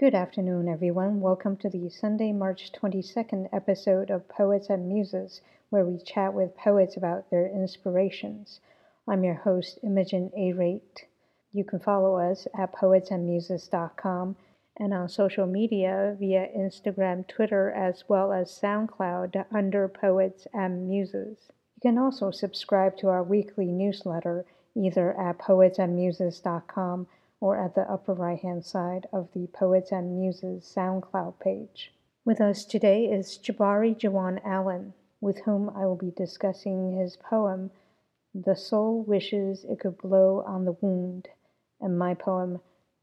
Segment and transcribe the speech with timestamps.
[0.00, 1.20] Good afternoon, everyone.
[1.20, 6.56] Welcome to the Sunday, March 22nd episode of Poets and Muses, where we chat with
[6.56, 8.60] poets about their inspirations.
[9.06, 10.54] I'm your host, Imogen A.
[10.54, 11.04] Rate.
[11.52, 14.36] You can follow us at poetsandmuses.com
[14.78, 21.50] and on social media via Instagram, Twitter, as well as SoundCloud under Poets and Muses.
[21.76, 27.06] You can also subscribe to our weekly newsletter either at poetsandmuses.com
[27.40, 31.92] or at the upper right hand side of the Poets and Muses SoundCloud page.
[32.24, 37.70] With us today is Jabari Jawan Allen, with whom I will be discussing his poem,
[38.34, 41.28] The Soul Wishes It Could Blow on the Wound,
[41.80, 42.60] and my poem,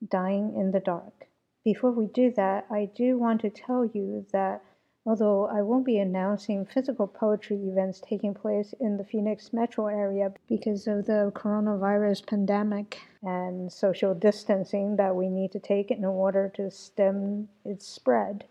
[0.07, 1.27] Dying in the Dark.
[1.63, 4.61] Before we do that, I do want to tell you that
[5.07, 10.33] although I won't be announcing physical poetry events taking place in the Phoenix metro area
[10.49, 16.51] because of the coronavirus pandemic and social distancing that we need to take in order
[16.55, 18.43] to stem its spread,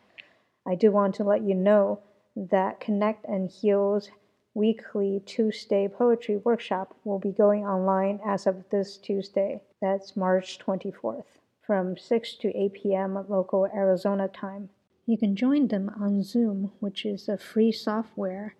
[0.66, 2.00] I do want to let you know
[2.34, 4.08] that Connect and Heal's
[4.54, 9.60] weekly Tuesday poetry workshop will be going online as of this Tuesday.
[9.82, 11.24] That's March 24th
[11.66, 13.26] from 6 to 8 p.m.
[13.28, 14.70] local Arizona time.
[15.08, 18.56] You can join them on Zoom, which is a free software,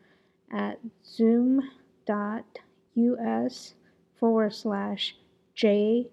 [0.48, 1.74] at zoom.us
[4.14, 5.16] forward slash
[5.56, 6.06] j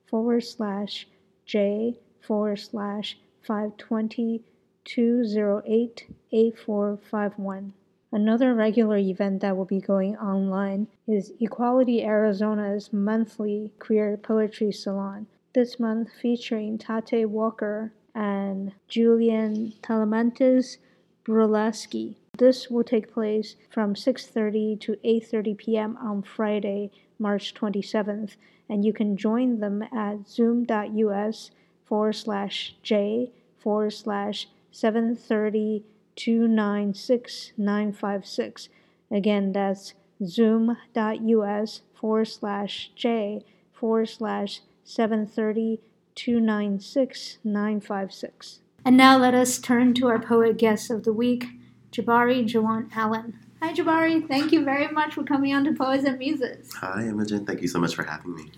[0.06, 1.06] forward slash
[1.44, 4.42] j forward slash 520
[4.84, 7.74] 208 8451.
[8.12, 15.28] Another regular event that will be going online is Equality Arizona's monthly queer poetry salon.
[15.52, 20.78] This month featuring Tate Walker and Julian Talamantes
[21.24, 22.16] Burleski.
[22.36, 25.96] This will take place from 6:30 to 8:30 p.m.
[25.98, 28.34] on Friday, March 27th,
[28.68, 31.52] and you can join them at zoom.us
[31.84, 35.84] forward slash j forward slash 730
[36.16, 38.68] 296 956.
[39.10, 39.94] Again, that's
[40.24, 45.80] zoom.us forward slash j forward slash 730
[46.14, 48.60] 296 956.
[48.84, 51.46] And now let us turn to our poet guest of the week,
[51.92, 53.38] Jabari Jawan Allen.
[53.62, 54.26] Hi, Jabari.
[54.26, 56.72] Thank you very much for coming on to Poets and Muses.
[56.74, 57.44] Hi, Imogen.
[57.44, 58.50] Thank you so much for having me.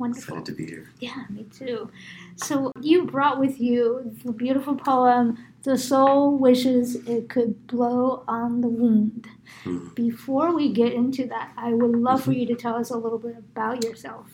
[0.00, 0.38] Wonderful.
[0.38, 0.88] Excited to be here.
[0.98, 1.90] Yeah, me too.
[2.36, 8.62] So you brought with you the beautiful poem, The Soul Wishes It Could Blow on
[8.62, 9.28] the Wound.
[9.64, 9.94] Mhm.
[9.94, 13.18] Before we get into that, I would love for you to tell us a little
[13.18, 14.26] bit about yourself.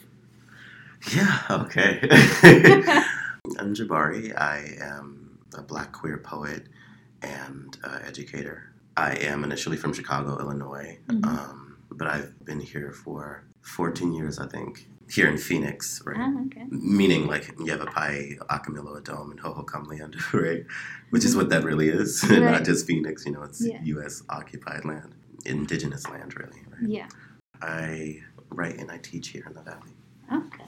[1.13, 1.99] Yeah, okay.
[3.59, 4.37] I'm Jabari.
[4.41, 6.67] I am a black queer poet
[7.23, 8.71] and uh, educator.
[8.97, 11.27] I am initially from Chicago, Illinois, Mhm.
[11.27, 16.17] um, but I've been here for 14 years, I think, here in Phoenix, right?
[16.19, 16.65] Ah, okay.
[16.71, 20.65] Meaning like Yavapai, Akimel O'odham, and Hohokamleanda, right?
[21.11, 22.25] Which is what that really is.
[22.29, 22.41] Right.
[22.41, 23.81] Not just Phoenix, you know, it's Yeah.
[23.85, 24.23] U.S.
[24.29, 25.15] occupied land,
[25.45, 26.89] indigenous land, really, right?
[26.89, 27.09] Yeah.
[27.63, 29.93] I write and I teach here in the Valley.
[30.33, 30.65] Okay.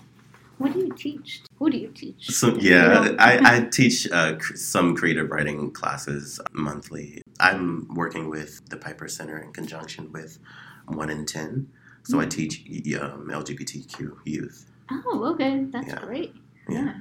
[0.58, 1.42] What do you teach?
[1.58, 2.30] Who do you teach?
[2.30, 7.22] So yeah, I, I teach uh, cr- some creative writing classes monthly.
[7.38, 10.38] I'm working with the Piper Center in conjunction with
[10.86, 11.68] One in Ten.
[12.08, 12.30] So I Mm.
[12.30, 12.64] teach
[12.98, 14.64] um, LGBTQ youth.
[14.90, 15.64] Oh, okay.
[15.70, 16.00] That's Yeah.
[16.00, 16.34] great.
[16.66, 16.84] Yeah.
[16.84, 16.94] Yeah.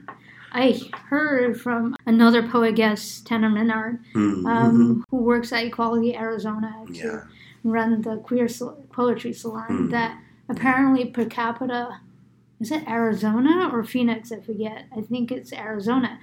[0.52, 0.78] I
[1.10, 4.46] heard from another poet guest, Tanner Menard, Mhm.
[4.46, 7.22] um, who works at Equality Arizona to yeah.
[7.64, 8.48] run the queer
[8.92, 9.92] poetry salon, Mm.
[9.92, 10.18] that
[10.50, 12.00] apparently per capita,
[12.60, 14.32] is it Arizona or Phoenix?
[14.34, 14.88] I forget.
[14.96, 16.20] I think it's Arizona,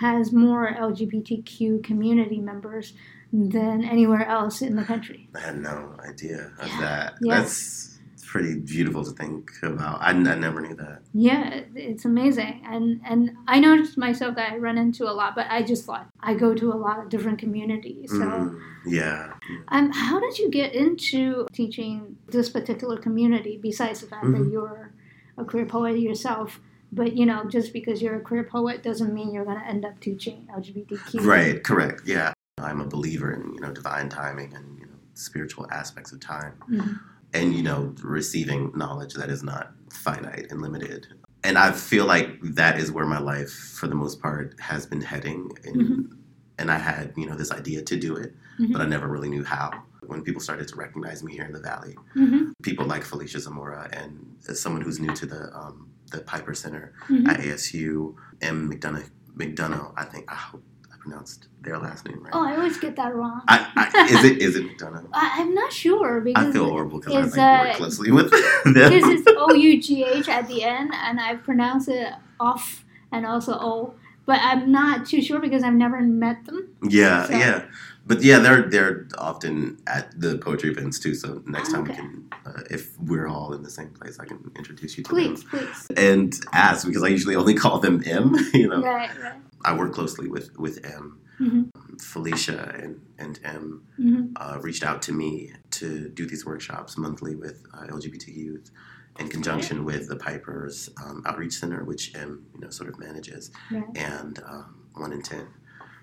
[0.00, 2.92] has more LGBTQ community members
[3.32, 5.28] than anywhere else in the country.
[5.34, 6.80] I had no idea of Yeah.
[6.80, 7.14] that.
[7.20, 7.95] That's
[8.36, 9.98] pretty beautiful to think about.
[10.00, 11.00] I never knew that.
[11.14, 15.46] Yeah, it's amazing, and and I noticed myself that I run into a lot, but
[15.48, 18.10] I just thought I go to a lot of different communities.
[18.10, 19.32] So, Mm, yeah.
[19.68, 23.58] um, how did you get into teaching this particular community?
[23.62, 24.52] Besides the fact that Mhm.
[24.52, 24.92] you're
[25.38, 26.60] a queer poet yourself,
[26.92, 29.84] but you know, just because you're a queer poet doesn't mean you're going to end
[29.84, 31.20] up teaching LGBTQ.
[31.26, 32.02] Right, correct.
[32.06, 32.32] Yeah.
[32.58, 36.54] I'm a believer in, you know, divine timing and, you know, spiritual aspects of time.
[36.70, 36.98] Mhm.
[37.34, 41.06] And you know receiving knowledge that is not finite and limited
[41.44, 45.00] and i feel like that is where my life for the most part has been
[45.00, 46.16] heading and, Mhm.
[46.58, 48.72] and i had you know this idea to do it Mhm.
[48.72, 49.70] but i never really knew how
[50.02, 52.52] when people started to recognize me here in the valley Mhm.
[52.62, 56.92] people like felicia zamora and as someone who's new to the um, the piper center
[57.08, 57.28] Mhm.
[57.28, 60.62] at asu and mcdonough mcdonough i think i hope
[61.10, 62.30] pronounced their last name right.
[62.34, 63.42] Oh, I always get that wrong.
[63.48, 65.08] I, I, is it is it McDonough?
[65.12, 68.30] I, am not sure because I feel horrible because I like, uh, work closely with
[68.64, 68.72] them.
[68.74, 73.24] because it's O U G H at the end, and I pronounce it off and
[73.26, 73.94] also O.
[74.26, 76.68] But I'm not too sure because I've never met them.
[76.82, 77.64] Yeah, So- yeah,
[78.06, 81.14] but yeah, they're they're often at the poetry events too.
[81.14, 84.50] So next time we can, uh, if we're all in the same place, I can
[84.56, 85.86] introduce you to Please, them please.
[85.96, 88.34] and ask because I usually only call them M.
[88.52, 89.34] You know, Right, right.
[89.64, 91.20] I work closely with with M.
[91.38, 91.62] hmm
[92.00, 97.34] Felicia and and M hmm uh, reached out to me to do these workshops monthly
[97.34, 98.70] with uh, LGBT youth.
[99.18, 103.50] In conjunction with the Pipers um, Outreach Center, which M, you know, sort of manages,
[103.70, 103.84] Right.
[103.94, 105.46] and um, one in ten,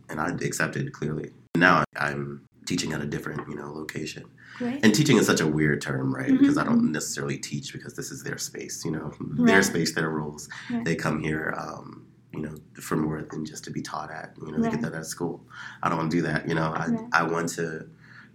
[0.09, 1.29] and I accepted clearly.
[1.55, 4.23] Now I'm teaching at a different, you know, location,
[4.57, 4.83] Great.
[4.83, 6.31] and teaching is such a weird term, right?
[6.31, 6.39] Mhm.
[6.39, 10.09] Because I don't necessarily teach because this is their space, you know, their space, their
[10.09, 10.49] rules.
[10.71, 10.83] Right.
[10.83, 14.33] They come here, um, you know, for more than just to be taught at.
[14.43, 15.45] You know, they get that at school.
[15.81, 16.47] I don't want to do that.
[16.47, 17.07] You know, I Right.
[17.11, 17.87] I want to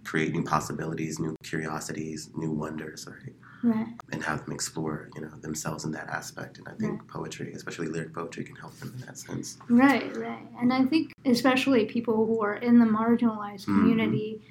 [0.05, 3.35] create new possibilities, new curiosities, new wonders, right?
[3.61, 3.87] Right.
[4.11, 6.57] and have them explore, you know, themselves in that aspect.
[6.57, 9.57] And I think poetry, especially lyric poetry, can help them in that sense.
[9.69, 10.47] Right, right.
[10.61, 13.75] And I think especially people who are in the marginalized Mhm.
[13.75, 14.41] community,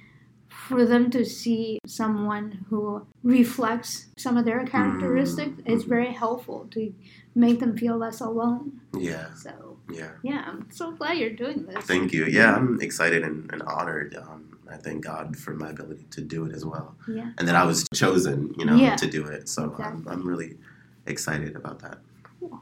[0.49, 5.89] for them to see someone who reflects some of their characteristics, it's Mhm.
[5.89, 6.93] very helpful to
[7.35, 8.81] make them feel less alone.
[8.99, 10.11] Yeah, So yeah.
[10.23, 11.85] yeah, I'm so glad you're doing this.
[11.85, 12.27] Thank you.
[12.27, 14.17] Yeah, I'm excited and, and honored.
[14.17, 17.31] Um, I thank God for my ability to do it as well, Yeah.
[17.39, 18.97] and that I was chosen, you know, Yeah.
[18.97, 19.49] to do it.
[19.49, 19.85] So Exactly.
[19.85, 20.59] I'm, I'm really
[21.07, 21.99] excited about that.
[22.41, 22.61] Cool.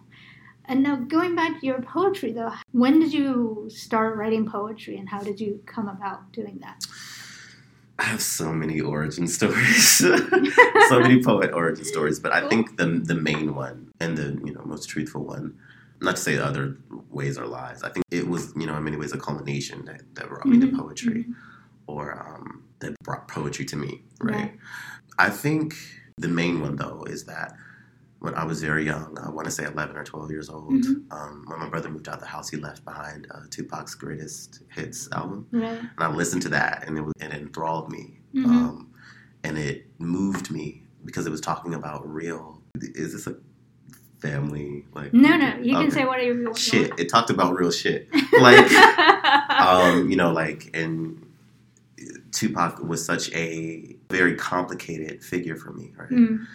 [0.66, 5.08] And now going back to your poetry though, when did you start writing poetry and
[5.08, 6.84] how did you come about doing that?
[7.98, 9.98] I have so many origin stories,
[10.88, 12.18] so many poet origin stories.
[12.20, 15.58] But I think the the main one and the you know most truthful one,
[16.00, 16.76] not to say other
[17.10, 17.82] ways are lies.
[17.82, 20.60] I think it was you know in many ways a culmination that, that brought me
[20.60, 21.34] to Mhm, poetry, mhm.
[21.86, 24.02] or um, that brought poetry to me.
[24.20, 24.34] Right?
[24.36, 24.58] Right.
[25.18, 25.74] I think
[26.18, 27.54] the main one though is that
[28.18, 31.04] when I was very young, I want to say 11 or 12 years old, Mhm.
[31.12, 35.08] um, when my brother moved out the house, he left behind uh, Tupac's greatest hits
[35.12, 35.78] album Right.
[35.80, 38.46] and I listened to that, and it was, it enthralled me, Mhm.
[38.46, 38.90] um,
[39.44, 42.62] and it moved me because it was talking about real.
[42.80, 43.36] Is this a
[44.20, 45.12] family like?
[45.12, 45.90] No, no, you can Okay.
[45.90, 46.58] say whatever you want.
[46.58, 46.98] shit.
[46.98, 48.08] It talked about real shit,
[48.38, 48.70] like
[49.60, 51.22] um, you know, like and
[52.32, 56.10] Tupac was such a very complicated figure for me, right?
[56.10, 56.46] Mm,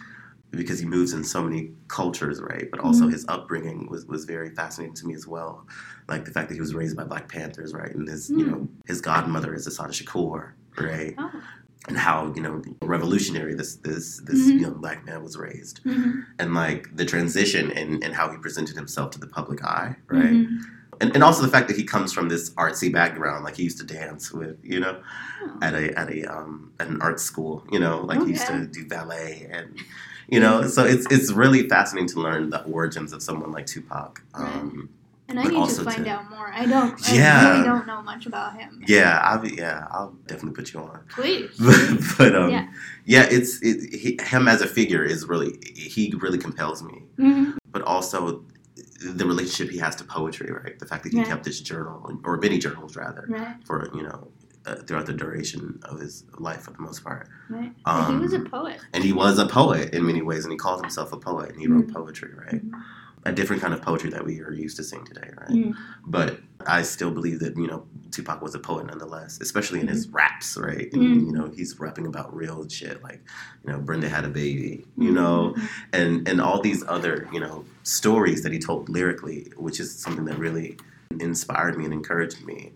[0.52, 2.70] because he moves in so many cultures, right?
[2.70, 3.12] But also Mhm.
[3.12, 5.66] his upbringing was, was very fascinating to me as well.
[6.08, 7.94] Like the fact that he was raised by Black Panthers, right?
[7.94, 8.46] And his, you Mm.
[8.50, 11.14] know, his godmother is Assata Shakur, right?
[11.18, 11.30] oh.
[11.88, 14.60] And how, you know, revolutionary this this this Mhm.
[14.60, 15.80] young black man was raised.
[15.84, 19.96] Mhm, And like the transition and, and how he presented himself to the public eye,
[20.08, 20.32] right?
[20.46, 20.58] mhm.
[21.00, 23.78] And, and also the fact that he comes from this artsy background, like he used
[23.78, 25.00] to dance with, you know,
[25.44, 25.58] Oh.
[25.62, 28.66] at a at a um at an art school, you know, like he used to
[28.66, 29.76] do ballet and
[30.32, 34.22] you know, so it's it's really fascinating to learn the origins of someone like Tupac.
[34.34, 34.88] Um,
[35.28, 36.48] And I need to find to- out more.
[36.52, 36.94] I don't.
[37.08, 37.50] I Yeah.
[37.52, 38.70] really don't know much about him.
[38.86, 41.00] yeah, I'll yeah, I'll definitely put you on.
[41.18, 41.50] Please.
[42.18, 42.66] but um, Yeah.
[43.14, 43.26] yeah.
[43.36, 45.52] it's it, he, him as a figure is really
[45.94, 46.96] he really compels me.
[47.18, 48.18] Mhm, But also
[49.18, 50.78] the relationship he has to poetry, right?
[50.78, 53.56] The fact that he kept this journal or many journals rather Right.
[53.68, 54.28] for you know
[54.66, 57.28] uh, throughout the duration of his life for the most part.
[57.48, 57.72] Right.
[57.84, 58.80] Um, he was a poet.
[58.92, 61.60] and he was a poet in many ways, and he called himself a poet, and
[61.60, 61.94] he wrote Mhm.
[61.94, 62.64] poetry, right?
[62.64, 62.82] Mhm.
[63.24, 65.50] A different kind of poetry that we are used to seeing today, right?
[65.50, 65.74] Mm.
[66.04, 70.08] But I still believe that you know Tupac was a poet nonetheless, especially in his
[70.08, 70.92] raps, right?
[70.92, 71.26] And Mhm.
[71.26, 73.20] you know he's rapping about real shit, like
[73.64, 75.68] you know Brenda had a baby, you know, Mhm.
[75.92, 80.24] and and all these other you know stories that he told lyrically, which is something
[80.24, 80.76] that really
[81.20, 82.72] inspired me and encouraged me.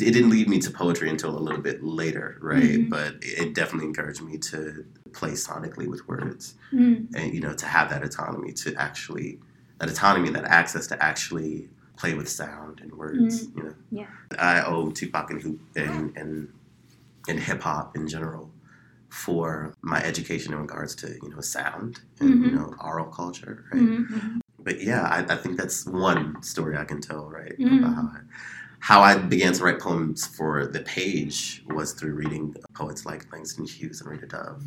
[0.00, 2.80] It didn't lead me to poetry until a little bit later, right?
[2.80, 2.90] Mhm.
[2.90, 7.08] But it definitely encouraged me to play sonically with words Mm.
[7.14, 9.38] and you know to have that autonomy to actually
[9.78, 11.68] that autonomy that access to actually
[11.98, 14.06] play with sound and words you know Yeah.
[14.38, 16.48] i owe tupac and hoop and and,
[17.28, 18.50] and hip-hop in general
[19.10, 22.54] for my education in regards to you know sound and you Mhm.
[22.54, 24.40] know oral culture right Mhm, mhm.
[24.58, 27.78] but yeah I, I think that's one story i can tell right Mhm.
[27.80, 28.20] about how I,
[28.82, 33.64] how I began to write poems for the page was through reading poets like Langston
[33.64, 34.64] Hughes and Rita Dove.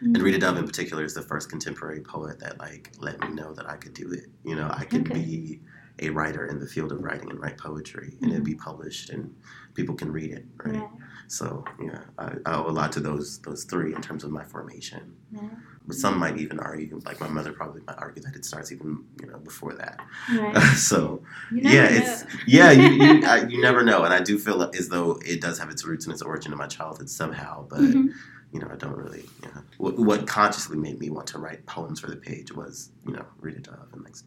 [0.00, 0.22] And Mm.
[0.22, 3.68] Rita Dove in particular is the first contemporary poet that like let me know that
[3.68, 4.24] I could do it.
[4.42, 5.22] You know, I could Okay.
[5.22, 5.60] be
[5.98, 9.34] a writer in the field of writing and write poetry, and it'd be published and
[9.74, 10.76] people can read it, right?
[10.76, 10.88] Right.
[11.26, 14.44] So yeah, I, I owe a lot to those those three in terms of my
[14.44, 15.14] formation.
[15.30, 15.50] Yeah.
[15.88, 19.04] But some might even argue, like my mother probably might argue that it starts even
[19.20, 19.98] you know before that.
[20.30, 20.54] Right.
[20.76, 21.96] so yeah, know.
[21.96, 25.40] it's yeah, you you, I, you never know, and I do feel as though it
[25.40, 28.12] does have its roots and its origin in my childhood somehow, but Mhm.
[28.52, 29.24] you know I don't really.
[29.42, 32.90] You know, what, what consciously made me want to write poems for the page was
[33.06, 34.24] you know Rita Dove and Lex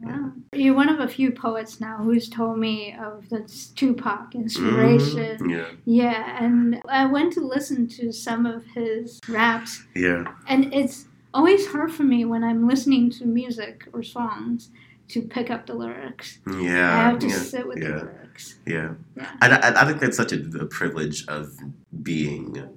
[0.00, 0.30] Yeah.
[0.52, 3.40] You're one of a few poets now who's told me of the
[3.74, 5.38] Tupac inspiration.
[5.38, 5.50] Mhm.
[5.50, 11.06] Yeah, Yeah, and I went to listen to some of his raps, yeah, and it's
[11.34, 14.70] always hard for me when I'm listening to music or songs
[15.08, 16.38] to pick up the lyrics.
[16.60, 16.96] yeah.
[16.98, 17.88] I have to yeah, sit with yeah.
[17.88, 18.58] the lyrics.
[18.66, 19.30] Yeah, Yeah.
[19.42, 21.56] and I, I think that's such a, a privilege of
[22.02, 22.68] being,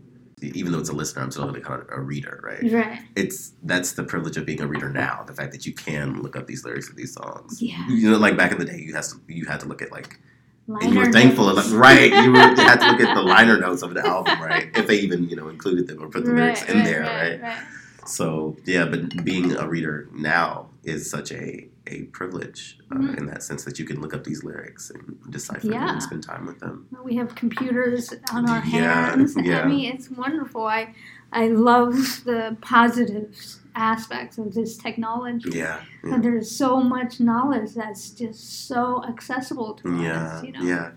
[0.42, 2.72] even though it's a listener, I'm still going to call it a reader, right?
[2.72, 3.00] Right.
[3.16, 5.24] It's that's the privilege of being a reader now.
[5.26, 7.62] The fact that you can look up these lyrics of these songs.
[7.62, 7.88] Yeah.
[7.88, 9.92] You know, like back in the day, you had to you had to look at
[9.92, 10.20] like,
[10.68, 11.68] and you were thankful, notes.
[11.68, 12.12] of, right?
[12.12, 14.70] You, were, you had to look at the liner notes of the album, right?
[14.76, 17.42] If they even you know included them or put the lyrics in there, right?
[17.42, 17.64] right.
[18.08, 23.18] So yeah, but being a reader now is such a a privilege uh, Mhm.
[23.20, 26.24] in that sense that you can look up these lyrics and decipher them and spend
[26.24, 26.88] time with them.
[27.04, 29.36] We have computers on our hands.
[29.38, 29.62] yeah.
[29.62, 30.66] I mean, it's wonderful.
[30.66, 30.94] I
[31.34, 31.94] I love
[32.26, 33.36] the positive
[33.76, 35.50] aspects of this technology.
[35.52, 40.44] Yeah, yeah, And there's so much knowledge that's just so accessible to yeah, us.
[40.44, 40.92] You know, yeah.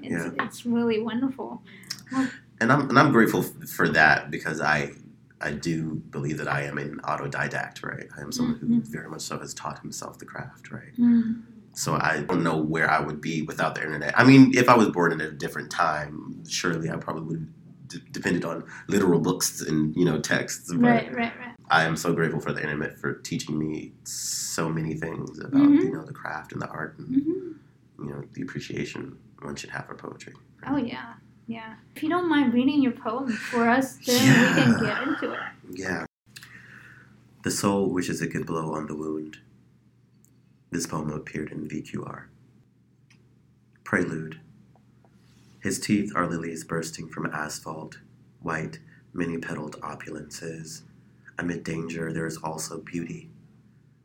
[0.00, 1.62] it's, it's really wonderful.
[2.60, 4.92] And I'm and I'm grateful f- for that because I
[5.42, 8.06] I do believe that I am an autodidact, right?
[8.16, 8.86] I am someone who Mhm.
[8.86, 10.94] very much so has taught himself the craft, right?
[10.98, 11.42] Mm.
[11.74, 14.18] So I don't know where I would be without the internet.
[14.18, 17.48] I mean, if I was born in a different time, surely I probably would have
[17.88, 20.72] d- depended on literal books and you know texts.
[20.74, 21.54] Right, right, right.
[21.70, 25.82] I am so grateful for the internet for teaching me so many things about Mhm.
[25.84, 27.48] you know the craft and the art and hmm
[28.04, 30.34] you know the appreciation one should have for poetry.
[30.66, 31.14] Oh yeah,
[31.52, 31.74] yeah.
[31.94, 35.40] If you don't mind reading your poem for us, then we can get into it.
[35.70, 36.06] Yeah.
[37.44, 39.38] The soul wishes it could blow on the wound.
[40.70, 42.24] This poem appeared in VQR.
[43.84, 44.40] Prelude.
[45.60, 47.98] His teeth are lilies bursting from asphalt,
[48.40, 48.78] white,
[49.12, 50.82] many petaled opulences.
[51.38, 53.30] Amid danger, there is also beauty.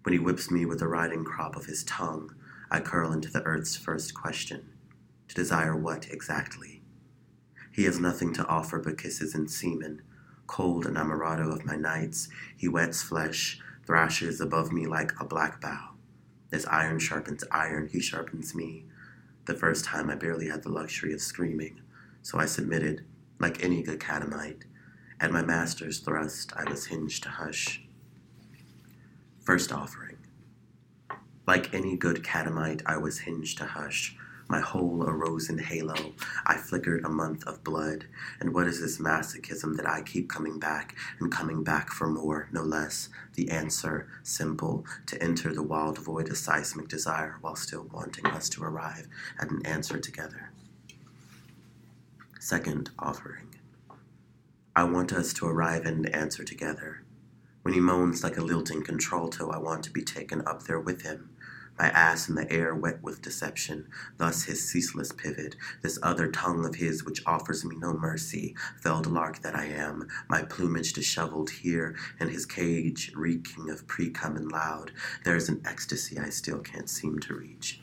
[0.03, 2.35] When he whips me with the riding crop of his tongue,
[2.69, 4.69] I curl into the earth's first question
[5.29, 6.76] to desire what exactly?
[7.77, 10.01] He has nothing to offer but kisses and semen,
[10.47, 15.89] cold enamorado of my nights, he wets flesh, thrashes above me like a black bow.
[16.51, 18.85] As iron sharpens iron, he sharpens me.
[19.45, 21.79] The first time I barely had the luxury of screaming,
[22.23, 23.05] so I submitted,
[23.37, 24.65] like any good catamite.
[25.19, 27.83] At my master's thrust, I was hinged to hush.
[29.39, 30.17] First offering.
[31.45, 34.17] Like any good catamite, I was hinged to hush.
[34.49, 36.13] My whole arose in halo.
[36.45, 38.05] I flickered a month of blood.
[38.39, 42.47] And what is this masochism that I keep coming back and coming back for more,
[42.51, 43.09] no less?
[43.33, 48.47] The answer, simple, to enter the wild void of seismic desire while still wanting us
[48.49, 49.07] to arrive
[49.39, 50.51] at an answer together.
[52.39, 53.55] Second offering.
[54.73, 57.01] I want us to arrive at an answer together.
[57.63, 61.01] When he moans like a lilting contralto, I want to be taken up there with
[61.01, 61.31] him.
[61.79, 66.65] My ass in the air wet with deception, thus his ceaseless pivot, this other tongue
[66.65, 71.51] of his which offers me no mercy, felled lark that I am, my plumage disheveled
[71.51, 74.91] here, and his cage reeking of pre-cum and loud,
[75.23, 77.79] there is an ecstasy I still can't seem to reach.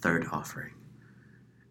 [0.00, 0.74] Third offering.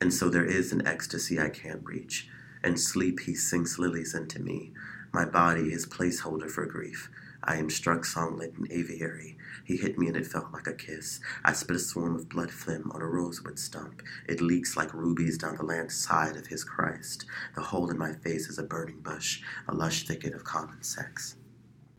[0.02, 2.28] And so there is an ecstasy I can't reach,
[2.64, 4.74] and sleep he sinks lilies into me,
[5.14, 7.10] my body his placeholder for grief.
[7.44, 9.37] I am struck songlit in aviary.
[9.68, 11.20] He hit me and it felt like a kiss.
[11.44, 14.02] I spit a swarm of blood phlegm on a rosewood stump.
[14.26, 17.26] It leaks like rubies down the land side of his Christ.
[17.54, 21.36] The hole in my face is a burning bush, a lush thicket of common sex.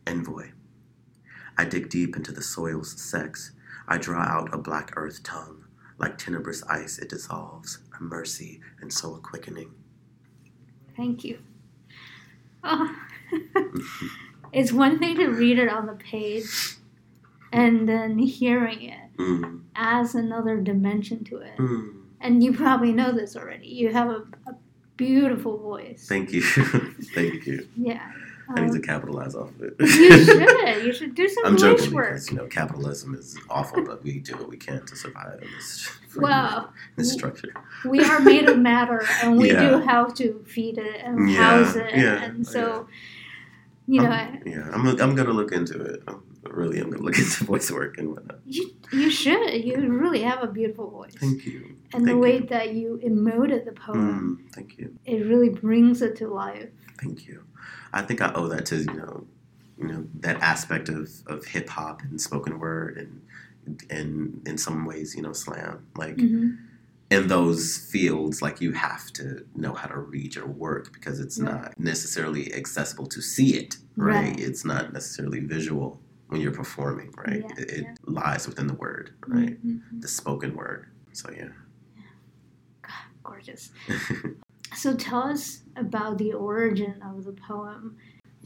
[0.06, 0.52] Envoy.
[1.58, 3.52] I dig deep into the soil's sex.
[3.86, 5.64] I draw out a black earth tongue.
[5.98, 9.74] Like tenebrous ice, it dissolves, a mercy and so a quickening.
[10.96, 11.40] Thank you.
[12.64, 12.96] Oh.
[14.54, 16.77] it's one thing to read it on the page
[17.52, 21.56] and then hearing it Mm, adds another dimension to it.
[21.56, 21.94] mm.
[22.20, 23.66] And you probably know this already.
[23.68, 24.54] You have a, a
[24.96, 26.06] beautiful voice.
[26.08, 26.42] Thank you.
[27.14, 27.68] Thank you.
[27.76, 28.10] yeah.
[28.50, 29.74] I need to Um, capitalize off of it.
[29.80, 30.84] you should.
[30.84, 32.08] You should do some I'm joking work.
[32.08, 35.48] because you know capitalism is awful, but we do what we can to survive in
[35.56, 37.52] this, Well, this structure.
[37.84, 39.68] we are made of matter, and we Yeah.
[39.68, 42.88] do have to feed it and Yeah, house it, yeah, and so
[43.86, 44.08] you know.
[44.10, 46.02] I'm, yeah, I'm, I'm gonna look into it.
[46.50, 48.40] Um, really am gonna look into voice work and whatnot.
[48.46, 49.52] You you should.
[49.64, 51.14] You really have a beautiful voice.
[51.18, 51.76] Thank you.
[51.94, 52.46] and the way you.
[52.46, 54.94] that you emoted the poem, Mm, thank you.
[55.04, 56.68] it really brings it to life.
[57.00, 57.44] Thank you.
[57.92, 59.26] I think I owe that to you know,
[59.78, 63.22] you know that aspect of, of hip hop and spoken word and
[63.90, 66.50] and in some ways you know slam like hmm
[67.10, 71.38] in those fields like you have to know how to read your work because it's
[71.38, 71.54] Right.
[71.54, 74.38] not necessarily accessible to see it right, Right.
[74.40, 77.94] it's not necessarily visual when you're performing right Yeah, it, it yeah.
[78.04, 80.00] lies within the word right Mhm.
[80.00, 81.48] the spoken word so yeah
[83.22, 83.70] Gorgeous.
[84.74, 87.96] So tell us about the origin of the poem.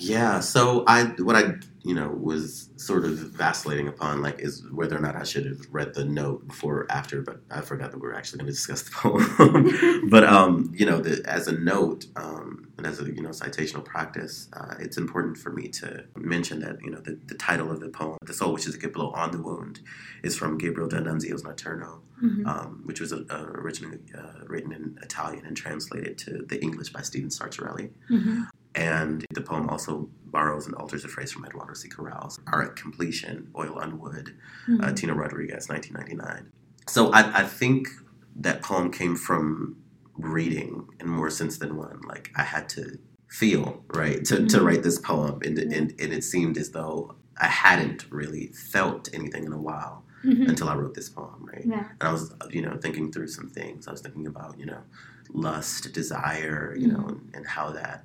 [0.02, 1.54] Yeah, so I what I
[1.84, 5.60] you know was sort of vacillating upon like is whether or not I should have
[5.70, 8.52] read the note before or after, but I forgot that we were actually going to
[8.52, 10.08] discuss the poem.
[10.14, 13.84] but um, you know, the, as a note um, and as a you know citational
[13.84, 17.78] practice, uh, it's important for me to mention that you know the, the title of
[17.80, 19.80] the poem, "The Soul Wishes It Could Blow on the Wound,"
[20.24, 22.46] is from Gabriel D'Annunzio's Notturno, Mhm.
[22.46, 27.02] um, which was uh, originally uh, written in Italian and translated to the English by
[27.02, 27.90] Stephen Sartarelli.
[28.10, 28.48] Mhm.
[28.74, 31.88] And the poem also borrows and alters a phrase from Eduardo C.
[31.88, 34.34] Corral's Art Completion, Oil on Wood,
[34.66, 34.96] uh, Mhm.
[34.96, 36.50] Tino Rodriguez, 1999.
[36.88, 37.88] So I, I think
[38.36, 39.76] that poem came from
[40.16, 42.00] reading in more sense than one.
[42.06, 42.98] Like I had to
[43.28, 44.64] feel, right, to, to Mhm.
[44.64, 45.40] write this poem.
[45.44, 45.64] And, Yeah.
[45.78, 50.48] and, and it seemed as though I hadn't really felt anything in a while Mhm.
[50.48, 51.64] until I wrote this poem, right?
[51.66, 51.88] Yeah.
[52.00, 53.86] And I was, you know, thinking through some things.
[53.88, 54.82] I was thinking about, you know,
[55.30, 58.04] lust, desire, you know, and, and how that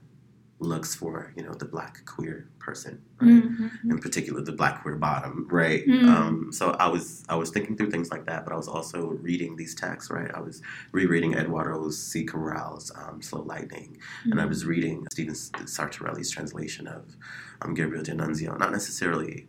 [0.59, 3.43] looks for, you know, the black queer person, right?
[3.43, 3.91] Mhm.
[3.91, 5.85] In particular, the black queer bottom, right?
[5.87, 6.07] Mm.
[6.07, 9.09] Um, so I was, I was thinking through things like that, but I was also
[9.21, 10.31] reading these texts, right?
[10.33, 10.61] I was
[10.91, 12.25] rereading Eduardo C.
[12.25, 17.15] Corral's um, "Slow Lightning," and I was reading Stephen Sartarelli's translation of
[17.61, 19.47] um, Gabriel D'Annunzio, not necessarily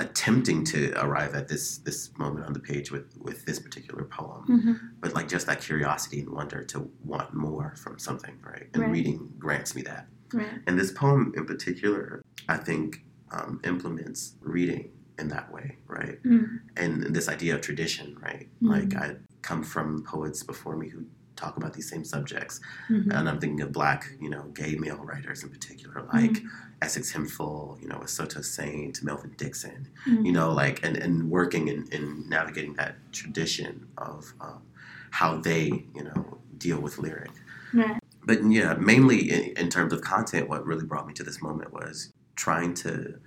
[0.00, 4.44] attempting to arrive at this this moment on the page with with this particular poem
[4.48, 4.78] Mhm.
[5.00, 8.92] but like just that curiosity and wonder to want more from something right and Right.
[8.92, 10.60] reading grants me that Right.
[10.66, 16.60] and this poem in particular i think um, implements reading in that way right Mm.
[16.76, 18.68] and this idea of tradition right Mhm.
[18.74, 21.04] like i come from poets before me who
[21.36, 23.12] talk about these same subjects Mhm.
[23.14, 26.42] and i'm thinking of black you know gay male writers in particular like
[26.82, 30.24] essex hemphill you know Assotto Saint melvin dixon Mhm.
[30.26, 34.62] you know, like and, and working and, and navigating that tradition of um,
[35.10, 35.64] how they,
[35.96, 37.30] you know, deal with lyric.
[37.72, 37.98] Right.
[38.28, 41.72] But yeah, mainly in, in terms of content, what really brought me to this moment
[41.72, 43.18] was trying to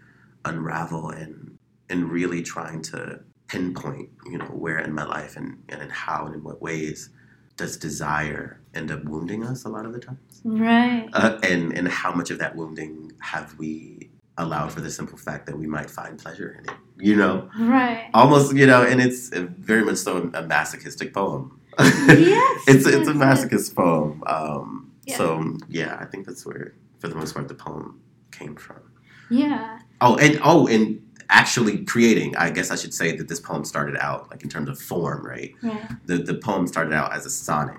[0.46, 1.58] unravel and
[1.90, 6.26] and really trying to pinpoint, you know, where in my life and, and in how
[6.28, 7.10] and in what ways
[7.58, 11.10] does desire end up wounding us a lot of the times, Right.
[11.14, 15.48] uh, and and how much of that wounding have we allowed for the simple fact
[15.48, 18.10] that we might find pleasure in it, you know Right.
[18.14, 23.14] almost you know and it's very much so a masochistic poem Yes, it's it's a
[23.14, 25.18] yes, masochist poem um Yeah.
[25.18, 28.00] so yeah i think that's where for the most part the poem
[28.32, 28.82] came from
[29.30, 29.80] Yeah.
[30.02, 33.98] oh and oh and actually creating i guess i should say that this poem started
[33.98, 35.82] out like in terms of form right Right.
[36.06, 37.78] the the poem started out as a sonnet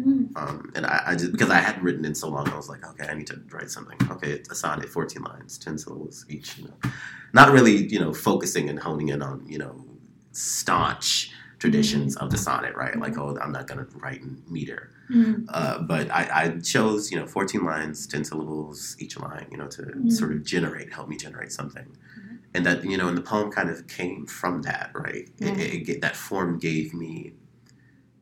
[0.00, 0.30] Mm.
[0.36, 2.86] um, and I, I just because I hadn't written in so long, I was like,
[2.90, 3.98] okay, I need to write something.
[4.12, 6.56] Okay, it's a sonnet, fourteen lines, ten syllables each.
[6.56, 6.90] You know,
[7.34, 9.84] not really, you know, focusing and honing in on you know
[10.30, 12.96] staunch traditions of the sonnet, right?
[12.96, 15.46] Like, oh, I'm not gonna write in meter, Mm.
[15.48, 19.68] uh, but I, I chose you know fourteen lines, ten syllables each line, you know,
[19.68, 20.12] to Mm.
[20.12, 21.86] sort of generate, help me generate something.
[21.86, 22.38] Mhm.
[22.54, 25.28] And that you know, and the poem kind of came from that, right?
[25.38, 25.48] Yeah.
[25.56, 27.32] It, it, that form gave me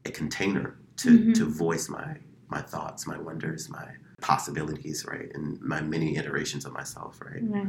[0.04, 1.34] a container to Mhm.
[1.34, 2.18] to voice my
[2.48, 3.88] my thoughts, my wonders, my
[4.22, 7.42] possibilities, right, and my many iterations of myself, right.
[7.42, 7.66] Right.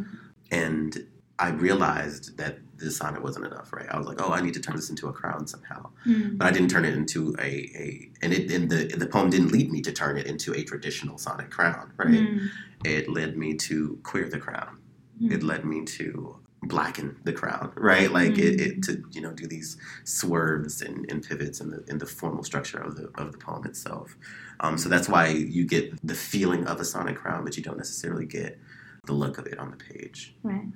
[0.52, 1.08] And
[1.40, 3.88] I realized that the sonnet wasn't enough, right.
[3.90, 6.38] I was like, oh, I need to turn this into a crown somehow, Mm.
[6.38, 7.52] but I didn't turn it into a
[7.86, 10.64] a and it and the the poem didn't lead me to turn it into a
[10.64, 12.10] traditional sonnet crown, right.
[12.10, 12.50] Mm.
[12.86, 14.78] It led me to queer the crown
[15.22, 15.32] Mm.
[15.32, 19.48] it led me to blacken the crown right like it, it to you know do
[19.48, 23.38] these swerves and, and pivots in the in the formal structure of the of the
[23.38, 24.16] poem itself
[24.60, 27.78] um, so that's why you get the feeling of a sonnet crown but you don't
[27.78, 28.60] necessarily get
[29.06, 30.68] the look of it on the page Right.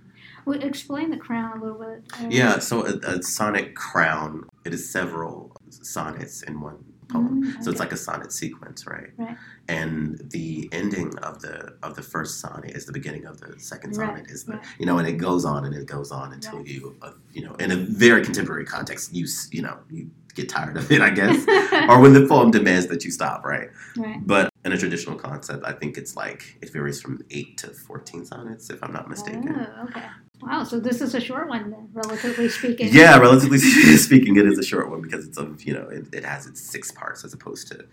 [0.45, 2.03] Well, explain the crown a little bit.
[2.19, 6.77] uh, yeah so a, a sonnet crown it is several sonnets in one
[7.09, 9.37] poem Mm, so it's like a sonnet sequence right Right.
[9.67, 13.97] and the ending of the of the first sonnet is the beginning of the second
[13.97, 14.65] Right, sonnet is the right.
[14.79, 16.67] you know and it goes on and it goes on until Right.
[16.67, 20.77] you uh, you know in a very contemporary context you you know you get tired
[20.77, 21.37] of it i guess
[21.89, 24.25] or when the poem demands that you stop right right.
[24.25, 28.25] but in a traditional concept i think it's like it varies from 8 to 14
[28.25, 30.05] sonnets if i'm not mistaken Oh, okay.
[30.41, 32.89] Wow, so this is a short one then, relatively speaking.
[32.91, 33.57] Yeah, relatively
[33.97, 36.61] speaking, it is a short one because it's of you know it, it has its
[36.61, 37.85] six parts as opposed to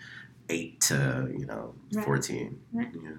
[0.49, 2.05] eight to you know Right.
[2.05, 2.59] fourteen.
[2.73, 2.89] Right.
[2.95, 3.11] Yeah.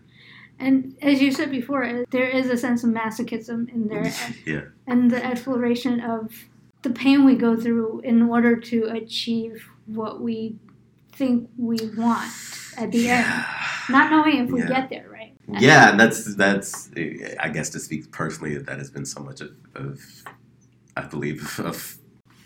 [0.61, 4.35] And as you said before, uh, there is a sense of masochism in there, and,
[4.45, 4.61] yeah.
[4.87, 6.33] and the exploration of
[6.81, 10.55] the pain we go through in order to achieve what we
[11.13, 12.31] think we want
[12.77, 13.27] at the end,
[13.89, 14.67] not knowing if we Yeah.
[14.69, 15.18] get there, right?
[15.59, 16.89] Yeah, and that's that's
[17.39, 19.99] I guess to speak personally, that has been so much of, of
[20.95, 21.97] I believe of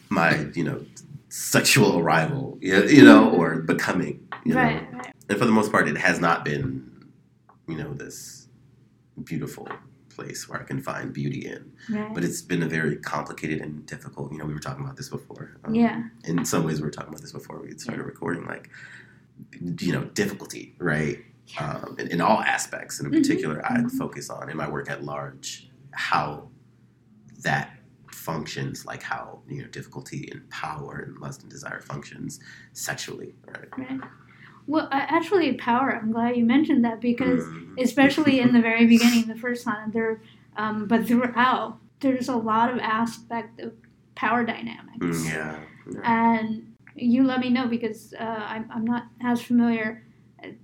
[0.09, 0.85] my you know
[1.29, 5.13] sexual arrival, you know, or becoming, you know, Right, right.
[5.29, 6.89] and for the most part, it has not been
[7.67, 8.47] you know this
[9.23, 9.67] beautiful
[10.09, 12.13] place where I can find beauty in, right.
[12.13, 14.31] but it's been a very complicated and difficult.
[14.31, 15.57] You know, we were talking about this before.
[15.65, 18.69] um, yeah, in some ways we were talking about this before we started recording like
[19.79, 21.19] you know difficulty right
[21.59, 23.23] um, in, in all aspects and in Mhm.
[23.23, 23.91] particular i Mhm.
[23.91, 26.49] focus on in my work at large how
[27.43, 27.77] that
[28.11, 32.39] functions like how you know difficulty and power and lust and desire functions
[32.73, 34.01] sexually right right.
[34.65, 35.93] Well, I- actually, power.
[35.93, 37.77] I'm glad you mentioned that because Mm.
[37.79, 40.21] especially in the very beginning, the first time there,
[40.55, 43.73] um, but throughout, there's a lot of aspect of
[44.15, 45.05] power dynamics.
[45.05, 45.59] Mm, yeah,
[45.91, 46.37] yeah.
[46.37, 50.02] And you let me know because uh, I'm, I'm not as familiar.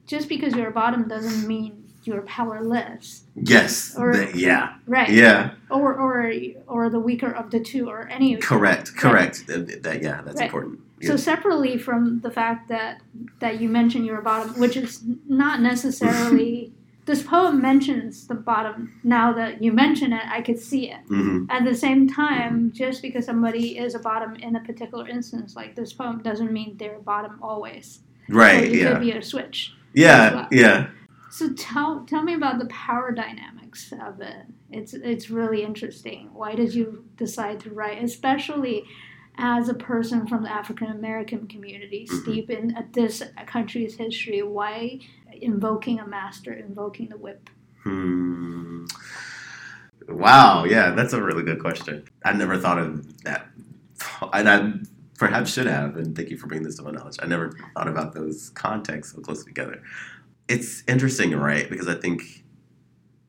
[0.07, 5.09] Just because you're a bottom doesn't mean you're powerless, yes or- th- yeah right?
[5.09, 6.31] yeah Or or
[6.67, 8.35] or the weaker of the two, or any.
[8.35, 10.45] of correct correct Th- that yeah that's Right.
[10.45, 13.01] important So separately from the fact that
[13.39, 16.71] that you mentioned you're a bottom, which is not necessarily.
[17.09, 18.77] this poem mentions the bottom.
[19.03, 21.01] Now that you mention it, I could see it.
[21.09, 21.47] Mhm.
[21.49, 25.75] At the same time, just because somebody is a bottom in a particular instance, like
[25.75, 27.99] this poem, doesn't mean they're a bottom always.
[28.29, 29.73] Or right it yeah could be a switch.
[29.93, 30.47] yeah well.
[30.51, 30.87] yeah
[31.31, 34.45] So tell tell me about the power dynamics of it.
[34.71, 36.29] It's it's really interesting.
[36.33, 38.83] Why did you decide to write, especially
[39.37, 42.21] as a person from the African American community, Mhm.
[42.21, 44.41] steep in uh, this country's history?
[44.43, 44.99] Why
[45.49, 47.49] invoking a master, invoking the whip?
[47.83, 48.85] Hmm.
[50.07, 52.03] Wow, yeah, that's a really good question.
[52.25, 53.47] I never thought of that,
[54.33, 54.73] and I
[55.19, 55.97] perhaps should have.
[55.97, 57.17] And thank you for bringing this to my knowledge.
[57.21, 59.84] I never thought about those contexts so close together.
[60.47, 61.69] It's interesting, right?
[61.69, 62.43] Because I think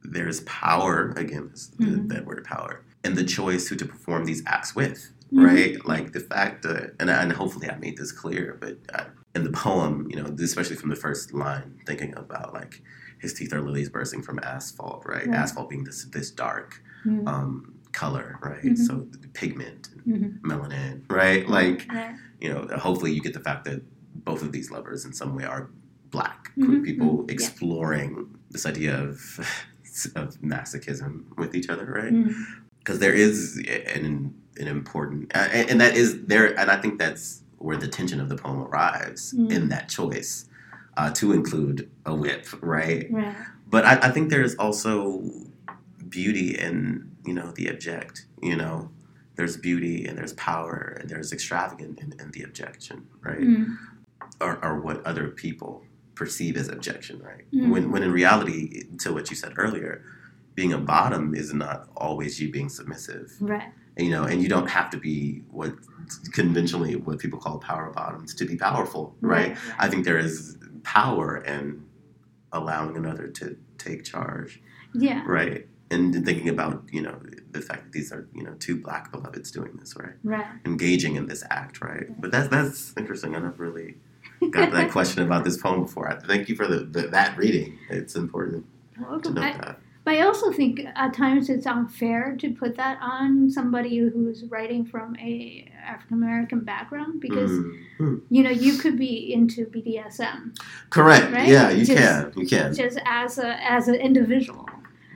[0.03, 2.09] there's power again, Mhm.
[2.09, 5.45] that word power, and the choice who to perform these acts with, Mhm.
[5.45, 5.87] right?
[5.87, 9.51] Like the fact that, and, and hopefully I made this clear, but I, in the
[9.53, 12.83] poem, you know, especially from the first line, thinking about like
[13.19, 15.27] his teeth are lilies bursting from asphalt, right?
[15.27, 15.37] Right.
[15.37, 17.29] Asphalt being this this dark Mhm.
[17.29, 18.63] um, color, right?
[18.65, 18.79] Mhm.
[18.79, 20.41] So pigment, Mhm.
[20.43, 21.49] melanin, right?
[21.49, 21.87] Like
[22.41, 23.83] you know, hopefully you get the fact that
[24.25, 25.71] both of these lovers in some way are
[26.11, 27.35] black Mhm, people mhm, yeah.
[27.35, 28.11] exploring
[28.51, 29.17] this idea of
[30.17, 32.15] of masochism with each other, right?
[32.79, 33.59] Because there is
[33.95, 38.21] an an important and, and that is there and I think that's where the tension
[38.21, 39.53] of the poem arrives Mm.
[39.53, 40.47] in that choice
[40.97, 43.07] uh, to include a whip, right?
[43.13, 43.37] Right.
[43.67, 45.23] But I, I think there's also
[46.09, 48.27] beauty in you know the object.
[48.43, 48.91] You know,
[49.37, 53.39] there's beauty and there's power and there's extravagant in, in the objection, right?
[53.41, 53.77] Mm.
[54.41, 55.73] Or, or what other people
[56.21, 57.45] perceive as objection, right?
[57.55, 57.71] Mm.
[57.73, 59.93] When when in reality, to what you said earlier,
[60.59, 63.69] being a bottom is not always you being submissive Right.
[63.97, 65.73] and, you know, and you don't have to be what
[66.41, 69.57] conventionally what people call power bottoms to be powerful, right?
[69.79, 71.63] I think there is power in
[72.53, 74.61] allowing another to take charge,
[75.07, 75.23] Yeah.
[75.39, 75.63] right?
[75.93, 79.51] And thinking about you know the fact that these are you know two black beloveds
[79.51, 80.15] doing this, right?
[80.23, 80.47] Right.
[80.65, 82.07] Engaging in this act, right?
[82.21, 83.35] But that's that's interesting.
[83.35, 83.97] I never really
[84.51, 86.17] got that question about this poem before.
[86.27, 87.77] Thank you for the, the that reading.
[87.89, 88.67] It's important
[88.99, 89.35] to Welcome.
[89.35, 89.81] know I, that.
[90.05, 94.87] But I also think at times it's unfair to put that on somebody who's writing
[94.87, 97.51] from a African American background because
[97.99, 98.23] Mm.
[98.31, 100.57] you know you could be into BDSM
[100.89, 101.31] Correct.
[101.33, 101.49] Right?
[101.49, 102.33] Yeah, you Just- can.
[102.37, 102.73] You can.
[102.75, 104.69] just as a as an individual.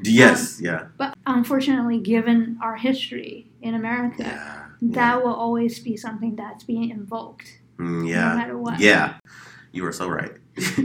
[0.03, 0.61] Yes.
[0.61, 0.87] yeah.
[0.97, 4.67] But unfortunately, given our history in America, Yeah.
[4.83, 8.35] that will always be something that's being invoked, Mm, no yeah.
[8.37, 8.81] matter what.
[8.81, 9.15] Yeah,
[9.73, 10.33] you are so right.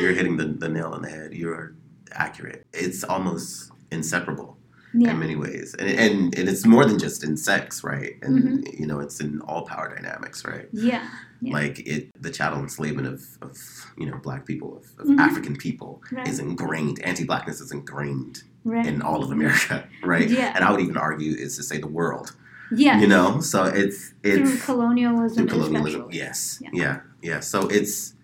[0.00, 1.32] You're hitting the, the nail on the head.
[1.34, 1.74] You're
[2.12, 2.66] accurate.
[2.72, 4.55] It's almost inseparable
[5.02, 5.10] yeah.
[5.12, 8.14] in many ways, and, and and it's more than just in sex, right?
[8.22, 8.80] And Mm-hmm.
[8.82, 10.68] you know, it's in all power dynamics, right?
[10.72, 11.08] yeah.
[11.42, 11.52] Yeah.
[11.52, 13.56] Like it, the chattel enslavement of, of
[13.98, 15.18] you know black people, of, of Mhm.
[15.20, 16.26] African people, Right.
[16.26, 16.98] is ingrained.
[17.02, 18.86] Anti-blackness is ingrained Right.
[18.86, 20.28] in all of America, right?
[20.28, 20.52] Yeah.
[20.54, 22.34] And I would even argue is to say the world.
[22.72, 22.98] yeah.
[23.00, 26.08] You know, so it's it's Through colonialism, through colonialism.
[26.10, 26.70] Yes, Yeah.
[26.82, 27.00] yeah.
[27.22, 28.14] yeah, So it's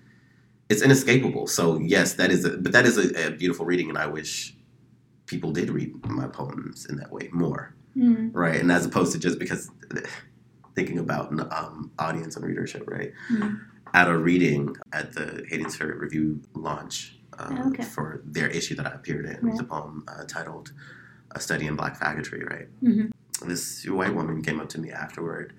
[0.70, 1.46] it's inescapable.
[1.48, 4.56] So yes, that is, a, but that is a, a beautiful reading, and I wish
[5.32, 7.74] people did read my poems in that way more.
[7.96, 8.30] Mm.
[8.32, 8.58] right?
[8.60, 9.70] And as opposed to just because
[10.74, 13.12] thinking about um, audience and readership, right?
[13.30, 13.60] Mm.
[13.92, 17.82] At a reading at the Hayden's Ferry Review launch um, Okay.
[17.82, 20.72] for their issue that I appeared in, it was a poem uh, titled
[21.32, 22.68] "A Study in Black Faggotry," right?
[22.82, 23.10] Mhm.
[23.46, 25.52] This white woman came up to me afterward,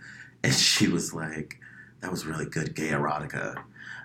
[0.43, 1.59] and she was like,
[2.01, 3.61] "That was really good gay erotica."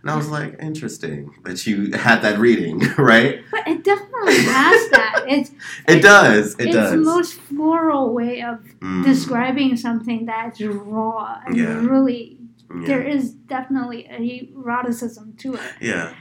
[0.08, 3.40] And I was like, interesting that you had that reading, right?
[3.50, 5.24] But it definitely has that.
[5.28, 5.50] It's
[5.86, 6.54] It does.
[6.54, 6.90] It it's does.
[6.92, 11.84] the most floral way of Mm, describing something that's raw and Yeah.
[11.86, 12.38] really
[12.70, 12.86] yeah.
[12.86, 15.60] there is definitely a eroticism to it.
[15.80, 16.14] Yeah.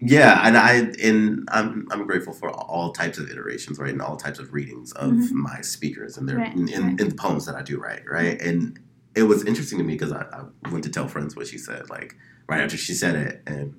[0.00, 4.16] Yeah, and I and I'm I'm grateful for all types of iterations, right, and all
[4.16, 5.30] types of readings of Mhm.
[5.32, 7.00] my speakers and their Right, in, in, right.
[7.00, 8.78] in the poems that I do write, right, and
[9.14, 10.26] it was interesting to me because I,
[10.64, 13.74] I went to tell friends what she said, like right after she said it, and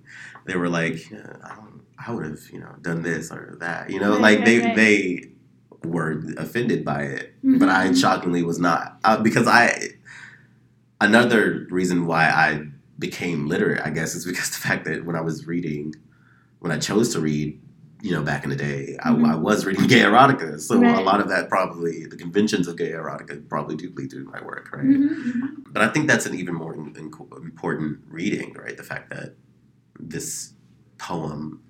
[0.45, 0.95] they were like,
[1.43, 4.37] I, don't, I would have you know done this or that, you know, Right, like
[4.39, 4.75] right, they right.
[4.75, 5.29] they
[5.83, 9.89] were offended by it, but I shockingly was not uh, because I
[11.01, 15.21] another reason why I became literate, I guess, is because the fact that when I
[15.21, 15.93] was reading,
[16.59, 17.59] when I chose to read,
[18.05, 19.25] you know, back in the day, Mhm.
[19.25, 22.77] I, I was reading gay erotica, so a lot of that probably the conventions of
[22.77, 24.85] gay erotica probably do lead to my work, right?
[24.85, 25.41] Mhm, mhm.
[25.73, 27.11] But I think that's an even more in, in-
[27.51, 28.77] important reading, right?
[28.77, 29.29] The fact that
[29.99, 30.53] this
[30.99, 31.61] poem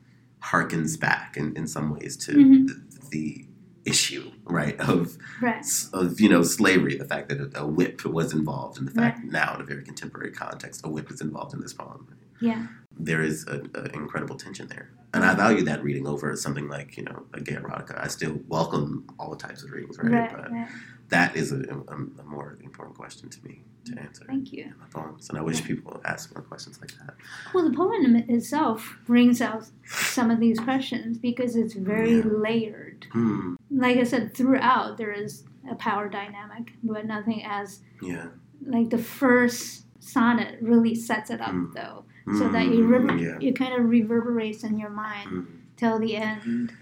[0.52, 2.68] harkens back in, in some ways to Mhm.
[2.68, 2.76] the,
[3.12, 3.46] the
[3.86, 5.66] issue, right, of Right.
[5.94, 9.24] of you know slavery, the fact that a, a whip was involved, and the fact
[9.24, 12.08] now in a very contemporary context, a whip is involved in this poem.
[12.42, 12.68] Yeah.
[13.10, 17.04] There is an incredible tension there, and I value that reading over something like you
[17.04, 18.04] know a gay erotica.
[18.04, 20.12] I still welcome all types of readings, right?
[20.12, 20.32] Right.
[20.36, 20.68] but right.
[21.10, 24.74] that is a, a, a more important question to me to answer Thank you.
[24.80, 27.14] my poems, and I wish people ask more questions like that.
[27.54, 32.24] Well, the poem itself brings out some of these questions because it's very Yeah.
[32.26, 33.06] layered.
[33.12, 33.56] Hmm.
[33.72, 38.28] Like I said, throughout there is a power dynamic, but nothing as Yeah.
[38.66, 41.74] like the first sonnet really sets it up Mm.
[41.74, 42.06] though,
[42.38, 43.38] so that it, Hmm, rever- yeah.
[43.40, 45.42] it kind of reverberates in your mind Hmm.
[45.78, 46.74] till the end.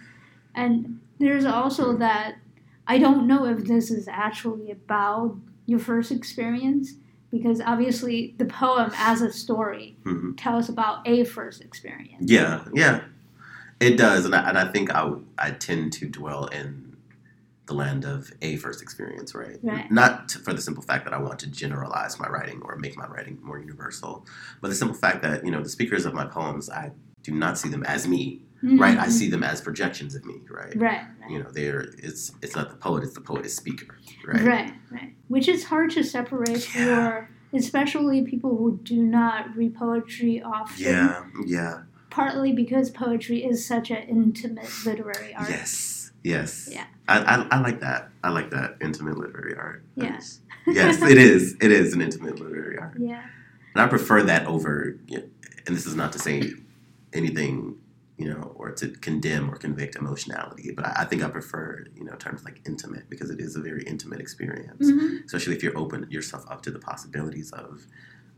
[0.55, 2.35] And there's also that
[2.87, 6.93] I don't know if this is actually about your first experience
[7.31, 10.35] because obviously the poem as a story Mhm.
[10.37, 12.29] tells about a first experience.
[12.29, 13.01] Yeah, yeah,
[13.79, 16.92] it does, and I, and I think I I tend to dwell in
[17.65, 19.57] the land of a first experience, right?
[19.63, 19.89] Right.
[19.89, 22.97] Not to, for the simple fact that I want to generalize my writing or make
[22.97, 24.25] my writing more universal,
[24.61, 26.91] but the simple fact that you know the speakers of my poems, I
[27.23, 28.97] do not see them as me, right?
[28.97, 29.11] I Mhm.
[29.11, 30.75] see them as projections of me, right?
[30.75, 31.31] Right, right.
[31.31, 33.97] You know, they're it's it's not the poet, it's the poet is speaker,
[34.27, 34.43] Right.
[34.45, 34.73] right?
[34.91, 36.83] right, Which is hard to separate Yeah.
[36.95, 40.83] for especially people who do not read poetry often.
[40.83, 45.49] Yeah, yeah, Partly because poetry is such an intimate literary art.
[45.49, 46.69] yes, yes.
[46.71, 46.85] Yeah.
[47.07, 48.09] I, I, I like that.
[48.23, 49.83] I like that intimate literary art.
[49.95, 50.05] Yeah.
[50.05, 50.39] Yes.
[50.67, 51.55] yes, it is.
[51.61, 52.95] It is an intimate literary art.
[52.97, 53.23] Yeah.
[53.75, 56.51] And I prefer that over, and this is not to say
[57.11, 57.75] anything,
[58.17, 62.03] you know, or to condemn or convict emotionality, but I, I think I prefer, you
[62.05, 65.25] know, terms like intimate because it is a very intimate experience, Mhm.
[65.25, 67.85] especially if you're open yourself up to the possibilities of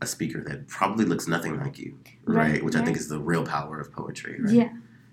[0.02, 2.52] a speaker that probably looks nothing like you, right?
[2.52, 4.52] Right, Which I think is the real power of poetry, right?
[4.52, 4.68] Yeah.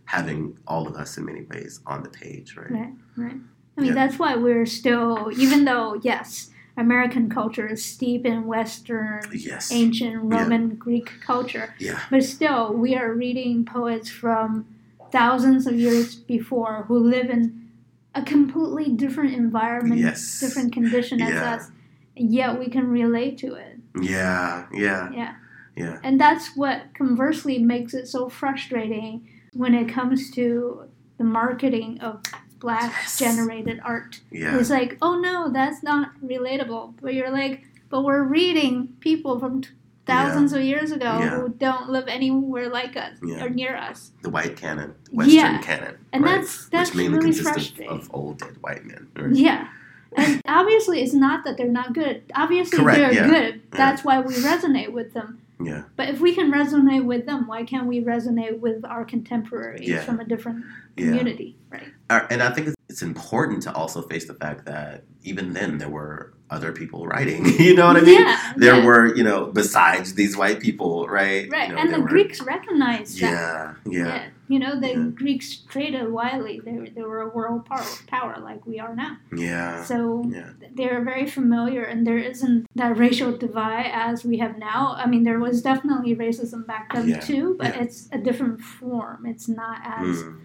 [0.05, 2.69] Having all of us in many ways on the page, right?
[2.71, 2.93] Right.
[3.15, 3.35] Right.
[3.77, 3.93] I mean, Yeah.
[3.95, 9.71] that's why we're still, even though, yes, American culture is steep in Western, Yes.
[9.71, 11.99] ancient Roman, Greek culture, Yeah.
[12.11, 14.65] but still, we are reading poets from
[15.11, 17.69] thousands of years before who live in
[18.15, 20.39] a completely different environment, Yes.
[20.39, 21.53] different condition as Yeah.
[21.55, 21.71] us,
[22.15, 23.79] yet we can relate to it.
[24.01, 24.65] Yeah.
[24.73, 25.11] Yeah.
[25.11, 25.33] Yeah.
[25.75, 25.97] Yeah.
[26.03, 30.83] And that's what conversely makes it so frustrating when it comes to
[31.17, 32.21] the marketing of
[32.59, 33.19] black Yes.
[33.19, 34.21] generated art.
[34.31, 34.57] Yeah.
[34.57, 36.93] It's like, oh no, that's not relatable.
[37.01, 39.69] But you're like, but we're reading people from t-
[40.05, 41.29] thousands of years ago Yeah.
[41.29, 43.43] who don't live anywhere like us Yeah.
[43.43, 44.11] or near us.
[44.21, 45.61] The white canon, Western Yeah.
[45.61, 46.41] canon, And right?
[46.41, 47.89] that's that's which mainly really consists of, frustrating.
[47.97, 49.07] of old dead white men.
[49.15, 49.31] right?
[49.35, 49.67] Yeah.
[50.15, 52.23] And obviously, it's not that they're not good.
[52.35, 53.27] Obviously, Correct, they're yeah.
[53.27, 53.61] good.
[53.71, 55.39] That's why we resonate with them.
[55.65, 55.83] Yeah.
[55.95, 60.01] But if we can resonate with them, why can't we resonate with our contemporaries Yeah.
[60.03, 60.65] from a different
[60.97, 61.05] Yeah.
[61.07, 61.57] community?
[61.71, 61.87] Right.
[62.09, 65.89] Uh, And I think it's- important to also face the fact that even then there
[65.89, 67.41] were other people writing.
[67.67, 68.21] you know what I mean?
[68.21, 68.53] Yeah.
[68.57, 68.85] There yeah.
[68.85, 71.49] were, you know, besides these white people, right?
[71.51, 71.69] Right.
[71.69, 73.31] You know, and the were- Greeks recognized that.
[73.31, 75.07] Yeah, yeah, You know, the Yeah.
[75.21, 76.59] Greeks traded widely.
[76.65, 79.17] They, were- they were a world power, power like we are now.
[79.35, 84.53] yeah, So yeah, they're very familiar, and there isn't that racial divide as we have
[84.59, 84.93] now.
[85.03, 87.81] I mean, there was definitely racism back then Yeah, too, but yeah.
[87.83, 89.25] it's a different form.
[89.25, 90.39] It's not as Mm,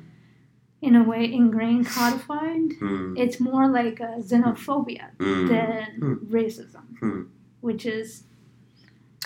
[0.80, 2.70] in a way ingrained, codified.
[2.80, 5.48] Mm, It's more like a xenophobia mm.
[5.48, 6.14] than Hmm.
[6.34, 7.22] racism, Hmm.
[7.60, 8.24] which is,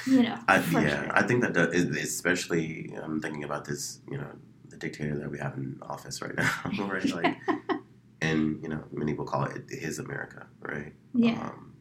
[0.07, 1.11] you know, I, yeah.
[1.15, 4.31] I think that does, especially I'm thinking about this, you know,
[4.69, 6.51] the dictator that we have in office right now,
[6.89, 7.05] right?
[7.15, 7.37] Like,
[8.23, 10.95] and you know, many will call it his America, right?
[11.15, 11.73] yeah, Um,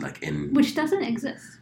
[0.00, 1.58] like in which doesn't exist.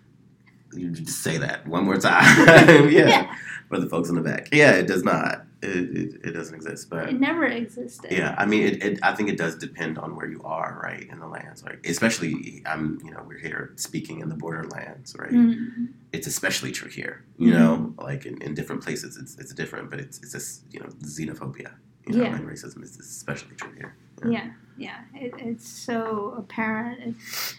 [0.75, 2.37] you just say that one more time,
[2.91, 3.35] yeah, Yeah.
[3.71, 5.47] For the folks in the back, yeah, it does not.
[5.63, 8.11] It, it, it doesn't exist, but It never existed.
[8.11, 8.99] yeah, I mean, it, it.
[9.03, 11.63] I think it does depend on where you are, right, in the lands.
[11.63, 15.31] Like, especially, I'm, you know, we're here speaking in the borderlands, right?
[15.31, 15.89] Mhm.
[16.13, 17.95] It's especially true here, you know.
[17.97, 21.71] Like in, in different places, it's it's different, but it's it's just you know xenophobia,
[22.09, 22.35] you know, Yeah.
[22.35, 23.95] and racism is especially true here.
[24.29, 27.17] Yeah, yeah, it, it's so apparent,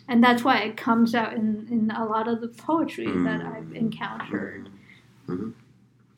[0.10, 3.56] and that's why it comes out in, in a lot of the poetry that Mm.
[3.56, 4.68] I've encountered.
[5.28, 5.54] Mhm.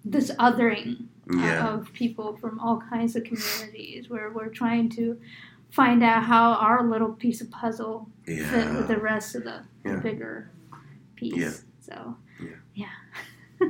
[0.03, 5.19] This othering Uh, yeah, of people from all kinds of communities, where we're trying to
[5.71, 9.97] find out how our little piece of puzzle fit with the rest of the, Yeah.
[9.97, 10.51] bigger
[11.15, 11.35] piece.
[11.35, 11.51] Yeah.
[11.79, 12.89] So, Yeah.
[13.59, 13.67] yeah.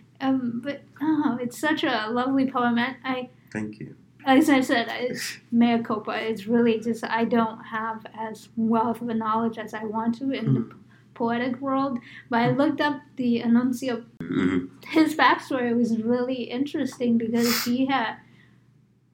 [0.20, 2.78] um, but oh, it's such a lovely poem.
[2.78, 3.96] And I, thank you.
[4.24, 6.12] as I said, it's mea culpa.
[6.12, 10.30] It's really just I don't have as wealth of a knowledge as I want to
[10.30, 10.78] in the hmm.
[11.14, 11.98] Poetic world.
[12.30, 14.04] But I looked up D'Annunzio.
[14.20, 18.16] hmm His backstory was really interesting because he had.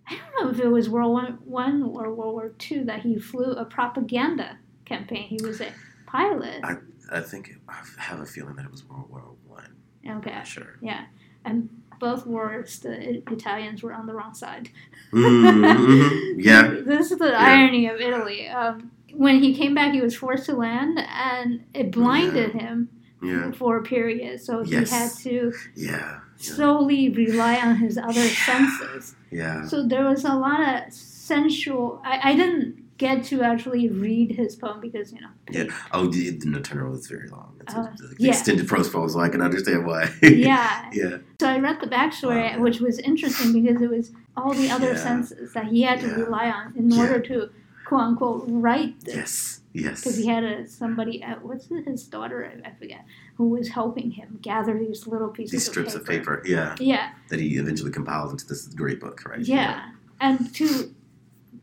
[0.09, 3.19] I don't know if it was World War One or World War Two that he
[3.19, 5.29] flew a propaganda campaign.
[5.29, 5.73] He was a
[6.07, 6.61] pilot.
[6.65, 6.77] I,
[7.13, 9.77] I think I have a feeling that it was World War One.
[10.05, 10.33] I'm Okay.
[10.33, 10.79] not sure.
[10.83, 11.05] Yeah,
[11.45, 11.69] and
[12.01, 14.71] both wars, the Italians were on the wrong side.
[15.13, 16.35] Mhm.
[16.39, 17.39] Yeah, this is the Yeah.
[17.39, 18.49] irony of Italy.
[18.49, 22.89] Um, when he came back, he was forced to land, and it blinded him
[23.23, 24.41] yeah, for a period.
[24.41, 29.15] So he had to yeah, yeah, solely rely on his other senses.
[29.31, 29.67] yeah.
[29.67, 32.01] So there was a lot of sensual.
[32.05, 35.29] I, I didn't get to actually read his poem because you know.
[35.51, 35.65] Yeah.
[35.93, 37.57] Oh, the, the Nocturnal is very long.
[37.61, 38.31] It's Uh, a, the yeah.
[38.33, 40.11] extended prose poem, so I can understand why.
[40.23, 40.91] Yeah.
[40.93, 41.19] yeah.
[41.41, 42.63] So I read the backstory, Wow.
[42.63, 44.97] which was interesting because it was all the other Yeah.
[45.09, 47.01] senses that he had to rely on in Yeah.
[47.01, 47.51] order to
[47.91, 49.17] quote unquote write this.
[49.17, 49.61] Yes.
[49.73, 50.01] Yes.
[50.01, 53.05] because he had a, somebody at what's it, his daughter I, I forget
[53.37, 56.37] who was helping him gather these little pieces These strips of of paper.
[56.39, 59.41] paper, yeah, Yeah, that he eventually compiled into this great book, right?
[59.41, 60.93] yeah, and to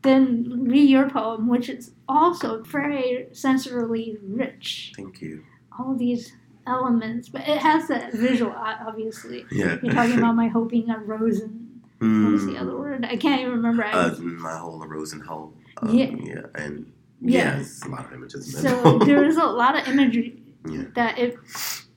[0.02, 4.92] then read your poem, which is also very sensorily rich.
[4.96, 5.44] Thank you.
[5.78, 6.32] All these
[6.66, 9.44] elements, but it has that visual, obviously.
[9.50, 9.76] Yeah.
[9.82, 11.64] You're talking about my hoping a rose and
[12.00, 12.60] what was the Mm.
[12.62, 13.04] other word?
[13.04, 13.84] I can't even remember.
[13.84, 15.52] Uh, my whole rose and hole.
[15.82, 16.10] Um, Yeah.
[16.22, 16.42] Yeah.
[16.54, 17.58] And Yeah.
[17.60, 18.52] it's a lot of images.
[18.60, 20.84] so there is a lot of imagery yeah.
[20.94, 21.36] that it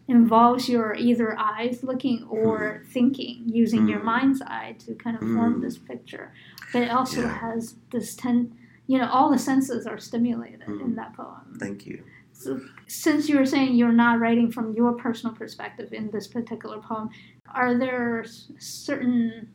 [0.07, 4.05] involves your either eyes looking or thinking using your Mm.
[4.05, 5.61] mind's eye to kind of form Mm.
[5.61, 6.33] this picture
[6.73, 7.37] but it also Yeah.
[7.37, 8.53] has this ten
[8.87, 10.95] you know all the senses are stimulated in Mm.
[10.95, 12.03] that poem Thank you.
[12.33, 16.79] so since you were saying you're not writing from your personal perspective in this particular
[16.79, 17.09] poem
[17.53, 18.25] are there
[18.57, 19.49] certain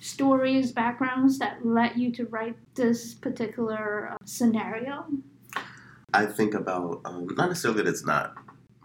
[0.00, 5.04] stories backgrounds that led you to write this particular uh, scenario
[6.14, 8.34] I think about um, not necessarily that it's not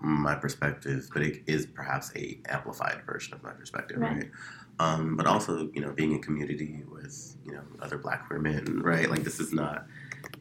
[0.01, 4.11] my perspective, but it is perhaps a amplified version of my perspective, Right.
[4.17, 4.31] right?
[4.79, 9.09] Um, but also, you know, being in community with you know other Black women, right?
[9.09, 9.85] Like this is not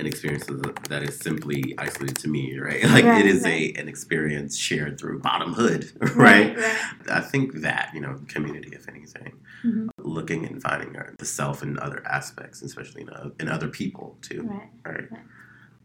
[0.01, 0.45] an experience
[0.89, 2.83] that is simply isolated to me, right?
[2.93, 3.75] Like Right, it is right.
[3.77, 6.57] a an experience shared through Bottom Hood, right?
[6.57, 6.77] right
[7.11, 9.33] I think that you know community, if anything,
[9.65, 9.89] Mhm.
[9.99, 14.43] looking and finding the self in other aspects, especially in, uh, in other people too
[14.85, 15.09] right.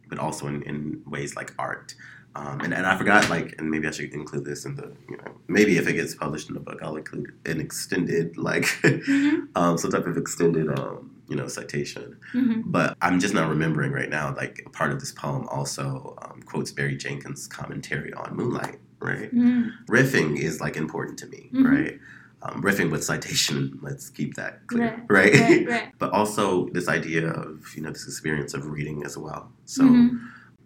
[0.10, 1.94] But also in, in ways like art.
[2.34, 5.18] Um, and, and I forgot, like, and maybe I should include this in the, you
[5.18, 9.48] know, maybe if it gets published in the book, I'll include an extended, like, Mhm.
[9.56, 12.18] um, some type of extended, um, you know, citation.
[12.34, 12.64] Mhm.
[12.66, 16.42] But I'm just not remembering right now, like, a part of this poem also um,
[16.44, 19.34] quotes Barry Jenkins' commentary on Moonlight, right?
[19.34, 19.72] Mm.
[19.90, 21.66] Riffing is, like, important to me, Mhm.
[21.66, 22.00] right?
[22.44, 25.34] Um, riffing with citation, let's keep that clear, Right, right?
[25.42, 25.94] right, right.
[26.00, 30.20] but also this idea of you know this experience of reading as well so Mhm.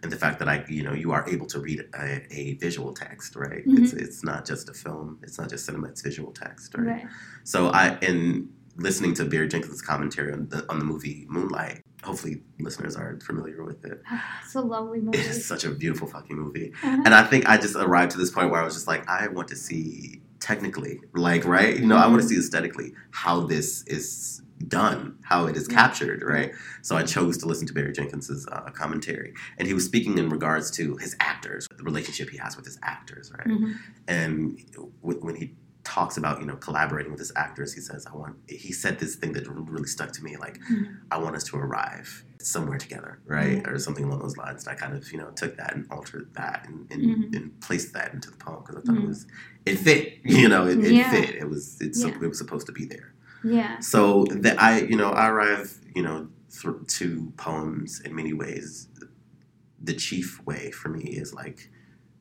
[0.04, 2.06] and the fact that i you know you are able to read a,
[2.40, 6.02] a visual text right it's it's not just a film it's not just cinema it's
[6.02, 7.06] visual text right, Right.
[7.46, 12.42] so i in listening to barry jenkins commentary on the on the movie moonlight hopefully
[12.60, 14.02] listeners are familiar with it
[14.44, 15.18] It's a lovely movie.
[15.20, 17.02] it is such a beautiful fucking movie Uh-huh.
[17.06, 19.28] and I think I just arrived to this point where I was just like, I
[19.28, 21.80] want to see technically, like, right?
[21.80, 26.24] You know, I want to see aesthetically how this is done, how it is captured,
[26.24, 26.52] right?
[26.82, 30.30] So I chose to listen to Barry Jenkins's uh, commentary, and he was speaking in
[30.30, 33.48] regards to his actors, the relationship he has with his actors, right?
[33.48, 33.76] Mhm.
[34.08, 37.74] And w- when he talks about you know collaborating with this actress.
[37.74, 40.38] He says, "I want." He said this thing that really stuck to me.
[40.38, 40.98] Like, Mhm.
[41.12, 43.68] I want us to arrive somewhere together, right, Mhm.
[43.68, 44.66] or something along those lines.
[44.66, 47.36] And I kind of you know took that and altered that and and, Mhm.
[47.36, 49.28] and placed that into the poem because I thought it was
[49.66, 50.20] it fit.
[50.24, 51.12] You know, it, it Yeah.
[51.12, 51.36] fit.
[51.36, 52.10] It was it's Yeah.
[52.10, 53.14] it was supposed to be there.
[53.44, 53.80] Yeah.
[53.80, 58.88] So that I, you know, I arrive, you know, through to poems in many ways.
[59.84, 61.72] The chief way for me is like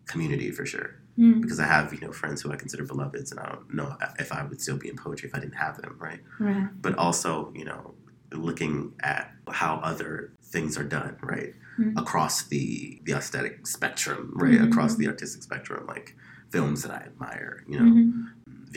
[0.07, 1.43] community for sure, Mm.
[1.43, 4.33] because I have, you know, friends who I consider beloveds, and I don't know if-
[4.33, 6.21] I would still be in poetry if I didn't have them, right?
[6.39, 6.69] Right.
[6.81, 7.95] But also, you know,
[8.33, 12.01] looking at how other things are done, right, Mhm.
[12.01, 14.69] across the the aesthetic spectrum, right, Mhm.
[14.69, 16.17] across the artistic spectrum, like
[16.51, 18.29] films that I admire, you know, Mhm.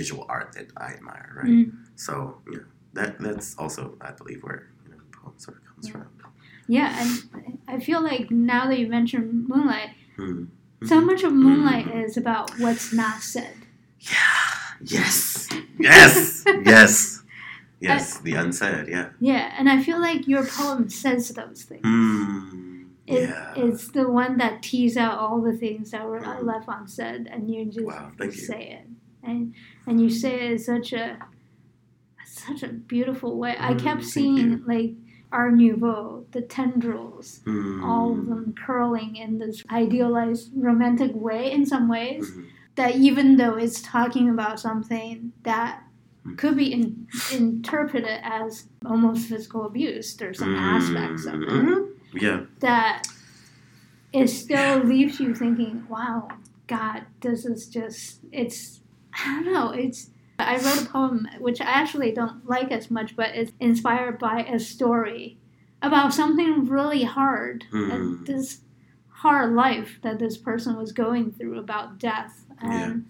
[0.01, 1.47] visual art that I admire, right.
[1.47, 1.71] Mm.
[1.95, 2.59] So yeah,
[2.93, 5.93] that that's also I believe where you know poem sort of comes Yeah.
[5.93, 6.07] from.
[6.67, 10.45] Yeah, and I feel like now that you mentioned Moonlight, Hmm.
[10.85, 12.05] So much of Moonlight Mhm.
[12.05, 13.55] is about what's not said.
[13.99, 14.17] Yeah.
[14.81, 15.49] Yes.
[15.79, 16.43] Yes.
[16.63, 17.23] yes.
[17.79, 18.19] Yes.
[18.19, 18.87] The unsaid.
[18.87, 19.09] Yeah.
[19.19, 21.81] Yeah, and I feel like your poem says those things.
[21.83, 22.83] Hmm.
[23.05, 23.53] It, yeah.
[23.57, 26.43] It's the one that tease out all the things that were Mm.
[26.45, 28.41] left unsaid, and you just Wow, thank you.
[28.41, 28.87] say it,
[29.27, 29.53] and
[29.87, 31.17] and you say it in such a
[32.25, 33.55] such a beautiful way.
[33.59, 34.93] I Mm, kept seeing like
[35.33, 37.83] Art Nouveau, the tendrils, Hmm.
[37.83, 42.31] all of them curling in this idealized romantic way in some ways.
[42.31, 42.45] Mhm.
[42.75, 45.83] That even though it's talking about something that
[46.25, 46.37] Mm.
[46.37, 51.87] could be in, interpreted as almost physical abuse, there's some aspects of it Mhm.
[52.13, 52.41] Yeah.
[52.59, 53.07] that
[54.13, 56.29] it still leaves you thinking, wow,
[56.67, 58.79] God, this is just, it's,
[59.13, 63.15] I don't know, it's, I wrote a poem which I actually don't like as much,
[63.15, 65.37] but it's inspired by a story
[65.81, 68.23] about something really hard, and hmm.
[68.23, 68.61] this
[69.09, 72.45] hard life that this person was going through about death.
[72.61, 73.05] And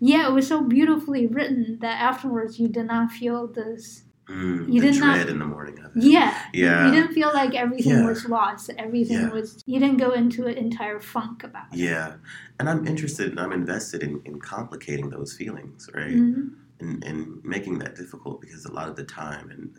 [0.00, 0.28] yeah.
[0.28, 4.92] it was so beautifully written that afterwards you did not feel this, Mm, You the
[4.92, 6.02] did not- in the morning of it.
[6.02, 6.86] yeah, Yeah.
[6.86, 8.06] you didn't feel like everything Yeah.
[8.06, 8.70] was lost.
[8.78, 9.30] Everything Yeah.
[9.30, 9.62] was.
[9.66, 11.78] You didn't go into an entire funk about it.
[11.78, 12.14] Yeah.
[12.58, 16.14] And I'm interested and I'm invested in, in complicating those feelings, right?
[16.16, 16.50] Mhm.
[16.82, 19.70] and, and making that difficult because a lot of the time and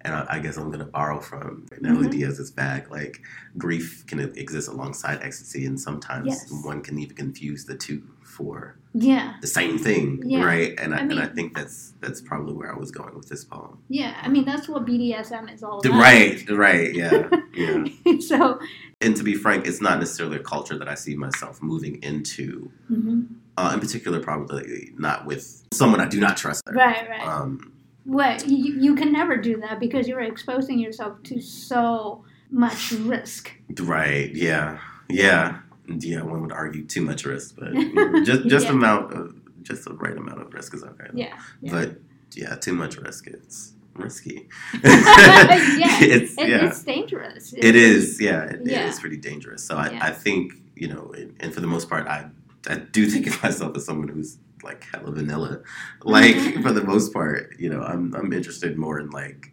[0.00, 2.10] and I, I guess I'm gonna borrow from Natalie Mhm.
[2.10, 3.22] Diaz's bag like
[3.56, 6.50] grief can exist alongside ecstasy and sometimes Yes.
[6.64, 10.44] one can even confuse the two for Yeah, the same thing Yeah.
[10.44, 13.28] right and I, I and I think that's that's probably where I was going with
[13.28, 14.16] this poem yeah.
[14.20, 15.92] I mean, that's what BDSM is all about.
[15.92, 17.84] right right yeah yeah
[18.20, 18.58] so,
[19.00, 22.70] and to be frank it's not necessarily a culture that I see myself moving into
[22.90, 23.28] mhm.
[23.56, 27.26] uh, in particular probably not with someone I do not trust right, right.
[27.26, 27.72] um,
[28.04, 33.52] what you, you can never do that because you're exposing yourself to so much risk.
[33.78, 34.34] Right.
[34.34, 34.78] Yeah.
[35.08, 35.58] Yeah.
[35.98, 36.22] Yeah.
[36.22, 37.72] One would argue too much risk, but
[38.24, 38.72] just just Yeah.
[38.72, 41.10] amount of just the right amount of risk is okay.
[41.14, 41.38] Yeah.
[41.60, 41.72] yeah.
[41.72, 41.98] But
[42.34, 44.48] yeah, too much risk it's risky.
[44.84, 46.66] yeah, it's It, yeah.
[46.68, 47.52] It's dangerous.
[47.56, 48.20] It is.
[48.20, 48.44] Yeah.
[48.44, 48.84] It, Yeah.
[48.84, 49.62] it is pretty dangerous.
[49.64, 49.98] So I.
[50.00, 52.30] I think you know, and, and for the most part, I
[52.68, 55.60] I do think of myself as someone who's like hella vanilla.
[56.04, 59.49] Like for the most part, you know, I'm I'm interested more in like.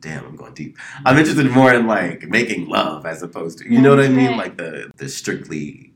[0.00, 0.76] Damn, I'm going deep.
[1.04, 4.36] I'm interested more in like making love as opposed to you know what I mean,
[4.36, 5.92] like the the strictly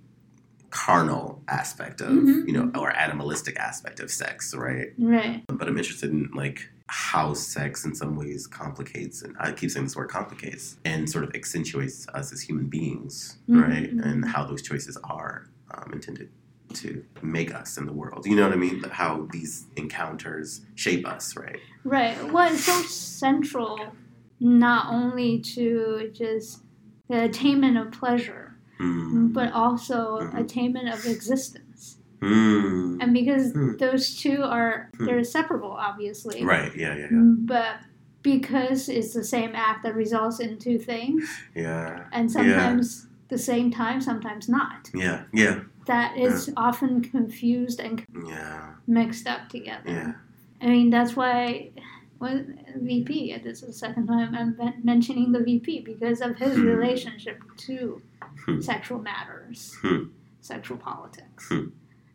[0.71, 2.47] carnal aspect of Mhm.
[2.47, 4.89] you know or animalistic aspect of sex, right?
[4.99, 5.45] Right.
[5.49, 9.87] But I'm interested in like how sex in some ways complicates, and I keep saying
[9.87, 13.97] this word complicates, and sort of accentuates us as human beings, Mhm, right?
[13.97, 14.05] mhm.
[14.05, 16.29] And how those choices are um, intended
[16.73, 18.27] to make us in the world.
[18.27, 18.83] You know what I mean?
[18.91, 21.59] How these encounters shape us, right?
[21.85, 22.33] Right.
[22.33, 23.93] Well, it's so central
[24.41, 26.63] not only to just
[27.09, 29.33] the attainment of pleasure, Mm.
[29.33, 30.39] but also Mhm.
[30.41, 31.99] attainment of existence.
[32.21, 32.99] Mm.
[33.01, 33.77] And because Hmm.
[33.79, 35.05] those two are Hmm.
[35.07, 36.45] they're separable, obviously.
[36.45, 36.75] Right.
[36.77, 36.97] Yeah.
[36.97, 37.09] Yeah.
[37.11, 37.19] Yeah.
[37.39, 37.77] But
[38.23, 42.05] because it's the same act that results in two things, Yeah.
[42.13, 44.91] and sometimes the same time, sometimes not.
[44.95, 45.23] Yeah.
[45.33, 45.61] Yeah.
[45.87, 48.75] That is often confused and Yeah.
[48.87, 49.83] mixed up together.
[49.91, 50.13] Yeah.
[50.61, 51.73] I mean, that's why
[52.21, 52.45] well,
[52.77, 56.67] VP, this is the second time I'm mentioning the VP because of his Hmm.
[56.67, 58.01] relationship to
[58.45, 58.61] Hmm.
[58.61, 60.05] sexual matters, Hmm.
[60.41, 61.71] sexual politics, Hmm.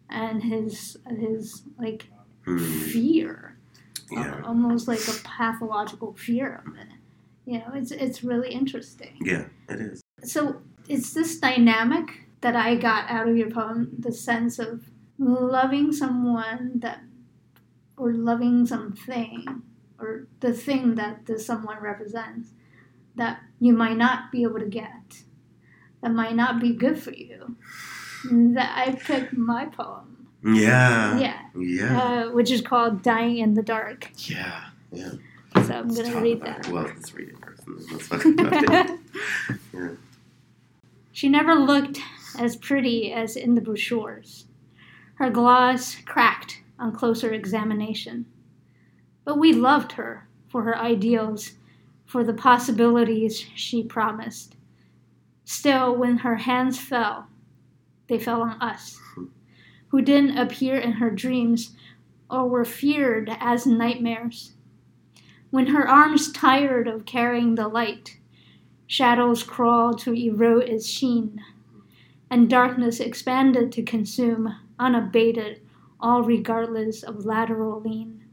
[0.09, 2.07] and his his like
[2.45, 3.57] fear,
[4.09, 4.35] Yeah.
[4.37, 6.87] al- almost like a pathological fear of it.
[7.45, 9.17] You know, it's it's really interesting.
[9.21, 9.47] Yeah.
[9.67, 10.01] It is.
[10.23, 15.91] So it's this dynamic that I got out of your poem, the sense of loving
[15.91, 17.01] someone that,
[17.97, 19.63] or loving something,
[19.99, 22.49] or the thing that the someone represents,
[23.15, 25.23] that you might not be able to get,
[26.01, 27.55] that might not be good for you.
[28.31, 31.17] That I picked my poem Yeah.
[31.19, 31.41] Yeah.
[31.57, 32.01] Yeah.
[32.01, 34.11] Uh, which is called Dying in the Dark.
[34.29, 34.65] yeah.
[34.91, 35.11] Yeah.
[35.65, 36.67] So I'm going to read that.
[36.67, 36.71] it.
[36.71, 37.63] Well, let's read it first.
[37.91, 38.99] Let's talk about it.
[39.73, 39.89] Yeah.
[41.11, 41.99] She never looked
[42.37, 44.45] as pretty as in the brochures.
[45.15, 48.25] Her gloss cracked on closer examination.
[49.25, 51.53] But we loved her for her ideals,
[52.05, 54.55] for the possibilities she promised.
[55.43, 57.27] Still, when her hands fell,
[58.07, 58.99] they fell on us,
[59.89, 61.75] who didn't appear in her dreams
[62.29, 64.53] or were feared as nightmares.
[65.49, 68.17] When her arms tired of carrying the light,
[68.85, 71.41] shadows crawled to erode its sheen,
[72.29, 75.61] and darkness expanded to consume, unabated,
[75.99, 78.23] all regardless of lateral lean.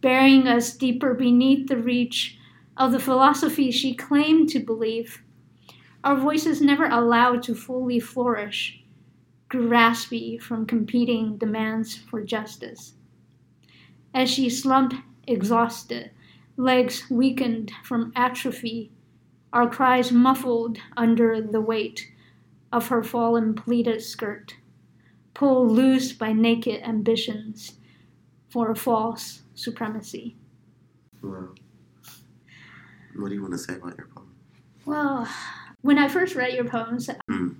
[0.00, 2.38] Burying us deeper beneath the reach
[2.76, 5.22] of the philosophy she claimed to believe,
[6.02, 8.82] our voices never allowed to fully flourish,
[9.48, 12.94] grew raspy from competing demands for justice.
[14.14, 14.96] As she slumped
[15.28, 16.10] exhausted,
[16.56, 18.90] legs weakened from atrophy,
[19.52, 22.11] our cries muffled under the weight
[22.72, 24.54] of her fallen pleated skirt,
[25.34, 27.74] pulled loose by naked ambitions
[28.48, 30.36] for a false supremacy.
[31.22, 31.48] Wow.
[33.16, 34.34] What do you want to say about your poem?
[34.86, 35.28] Well,
[35.82, 37.54] when I first read your poems, Mm.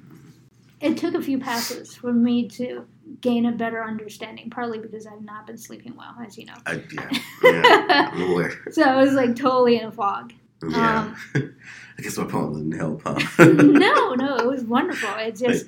[0.80, 2.86] it took a few passes for me to
[3.20, 6.54] gain a better understanding, partly because I've not been sleeping well, as you know.
[6.66, 7.10] I, yeah.
[7.44, 8.10] Yeah.
[8.12, 8.52] I'm aware.
[8.70, 10.32] So I was like totally in a fog.
[10.68, 11.14] Yeah.
[11.34, 13.18] I guess my poem didn't help, huh?
[13.52, 15.10] no, no, it was wonderful.
[15.18, 15.66] It just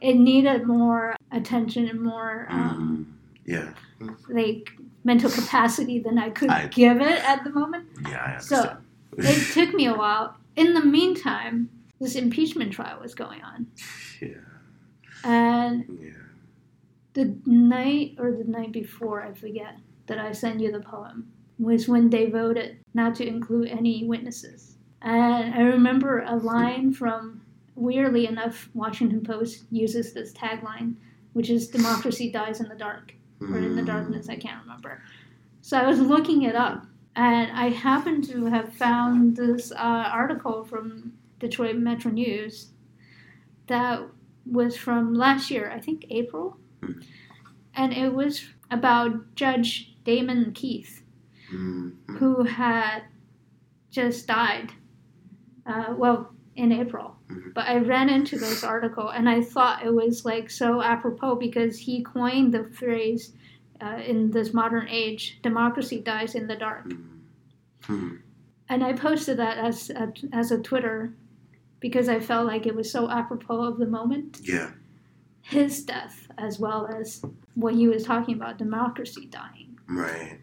[0.00, 3.14] it needed more attention and more um,
[3.46, 4.14] Mm, yeah.
[4.28, 4.70] like
[5.04, 7.88] mental capacity than I could I- give it at the moment.
[8.08, 8.76] Yeah, I So.
[9.16, 10.36] It took me a while.
[10.56, 11.70] In the meantime,
[12.00, 13.66] this impeachment trial was going on,
[14.20, 14.28] yeah.
[15.24, 16.10] and Yeah.
[17.14, 19.76] the night or the night before, I forget,
[20.06, 24.76] that I sent you the poem was when they voted not to include any witnesses.
[25.02, 27.42] And I remember a line from,
[27.76, 30.94] weirdly enough, Washington Post uses this tagline,
[31.34, 33.86] which is "Democracy dies in the dark." or in the Mm.
[33.86, 35.02] darkness, I can't remember.
[35.60, 36.86] So I was looking it up,
[37.16, 42.70] and I happened to have found this uh, article from Detroit Metro News
[43.66, 44.00] that
[44.46, 47.02] was from last year, I think April, Mhm.
[47.74, 51.02] and it was about Judge Damon Keith,
[51.54, 52.18] Mm, mm.
[52.18, 53.04] who had
[53.90, 54.72] just died.
[55.66, 57.16] Uh, well, in April.
[57.28, 57.54] Mhm.
[57.54, 61.78] But I ran into this article and I thought it was like so apropos because
[61.78, 63.32] he coined the phrase
[63.80, 66.88] uh, in this modern age democracy dies in the dark.
[66.88, 67.20] Mm.
[67.82, 68.18] Mm.
[68.68, 71.12] And I posted that as a, as a Twitter
[71.80, 74.40] because I felt like it was so apropos of the moment.
[74.42, 74.70] Yeah.
[75.42, 77.22] His death, as well as
[77.54, 79.78] what he was talking about democracy dying.
[79.86, 80.38] Right.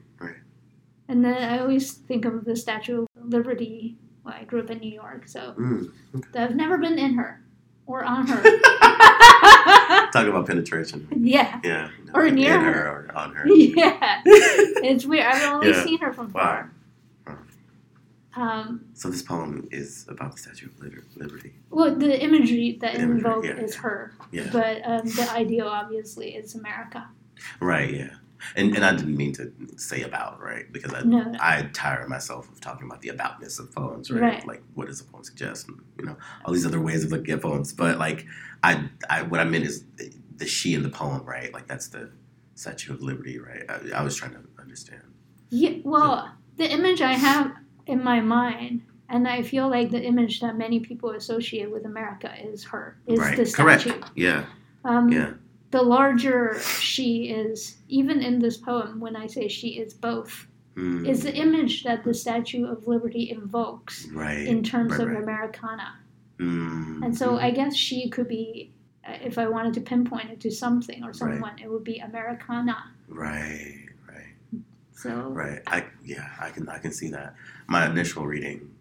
[1.11, 3.97] And then I always think of the Statue of Liberty.
[4.23, 5.91] Well, I grew up in New York, so Mm.
[6.35, 7.43] I've never been in her
[7.85, 8.41] or on her.
[10.15, 11.07] Talk about penetration.
[11.19, 11.89] yeah, Yeah.
[12.13, 12.87] Or In near her her.
[13.11, 13.45] or on her.
[13.49, 14.21] yeah.
[14.25, 15.25] It's weird.
[15.25, 15.83] I've only Yeah.
[15.83, 16.41] seen her from Wow.
[17.25, 17.39] far.
[18.33, 20.79] Um, So this poem is about the Statue of
[21.17, 21.51] Liberty.
[21.69, 23.65] well, the imagery that The imagery, invoked yeah.
[23.65, 24.47] is her, Yeah.
[24.53, 27.09] but um, the ideal obviously is America.
[27.59, 27.93] Right.
[27.93, 28.13] Yeah.
[28.55, 31.33] And and I didn't mean to say about right because I No.
[31.39, 34.09] I tire myself of talking about the aboutness of poems.
[34.11, 34.21] Right.
[34.21, 34.47] Right.
[34.47, 35.67] Like what does a poem suggest?
[35.67, 37.73] And, you know all these other ways of looking at poems.
[37.73, 38.25] But like
[38.63, 41.23] I I what I meant is the, the she in the poem.
[41.25, 41.53] Right.
[41.53, 42.11] Like that's the
[42.55, 43.39] Statue of Liberty.
[43.39, 43.63] Right.
[43.69, 45.01] I, I was trying to understand.
[45.49, 47.51] Yeah, well, the image I have
[47.87, 52.33] in my mind, and I feel like the image that many people associate with America
[52.41, 53.35] is her, is right.
[53.35, 53.81] the Correct.
[53.81, 54.01] statue.
[54.15, 54.45] Yeah.
[54.85, 55.33] Um, Yeah.
[55.71, 61.05] The larger she is, even in this poem, when I say she is both, Mm.
[61.05, 64.47] is the image that the Statue of Liberty invokes right.
[64.47, 65.21] in terms right, of right.
[65.23, 65.99] Americana.
[66.39, 67.03] Mm.
[67.03, 67.43] And so Mm.
[67.43, 68.71] I guess she could be,
[69.05, 72.77] uh, if I wanted to pinpoint it to something or someone, it would be Americana.
[73.09, 73.85] Right.
[74.07, 74.61] Right.
[74.93, 75.61] So Right.
[75.67, 77.35] I yeah, I can I can see that.
[77.67, 78.71] My initial reading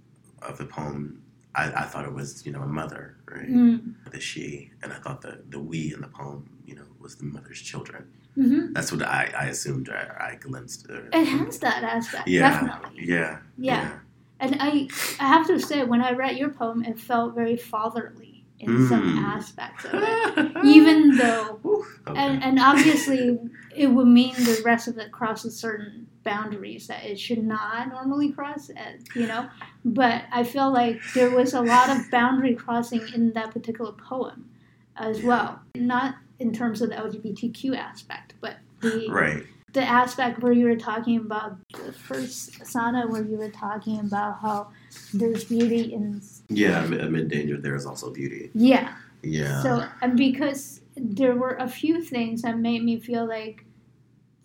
[0.42, 1.20] of the poem,
[1.54, 3.48] I, I thought it was you know a mother, right?
[3.50, 7.16] mm, The she, and I thought the the we in the poem, you know, was
[7.16, 8.02] the mother's children.
[8.36, 8.72] mhm.
[8.74, 9.88] That's what I, I assumed.
[9.88, 10.88] I, I glimpsed.
[10.88, 13.04] Or, it has that aspect, yeah, definitely.
[13.08, 13.98] yeah, Yeah.
[14.42, 14.88] And I,
[15.18, 19.02] I have to say, when I read your poem, it felt very fatherly in some
[19.18, 19.22] Mm.
[19.36, 20.52] aspects of it.
[20.64, 21.60] Even though,
[22.08, 22.18] okay.
[22.20, 23.38] and, and obviously,
[23.80, 28.30] it would mean the rest of it crosses certain boundaries that it should not normally
[28.30, 29.48] cross, uh, you know?
[29.86, 34.50] But I feel like there was a lot of boundary crossing in that particular poem
[34.96, 35.60] as well.
[35.74, 39.44] Not in terms of the LGBTQ aspect, but the Right.
[39.72, 44.40] the aspect where you were talking about the first sonnet, where you were talking about
[44.40, 44.68] how
[45.14, 46.20] there's beauty in
[46.50, 48.50] Yeah, amid danger, there is also beauty.
[48.52, 48.92] yeah.
[49.22, 49.62] Yeah.
[49.62, 53.64] So and because there were a few things that made me feel like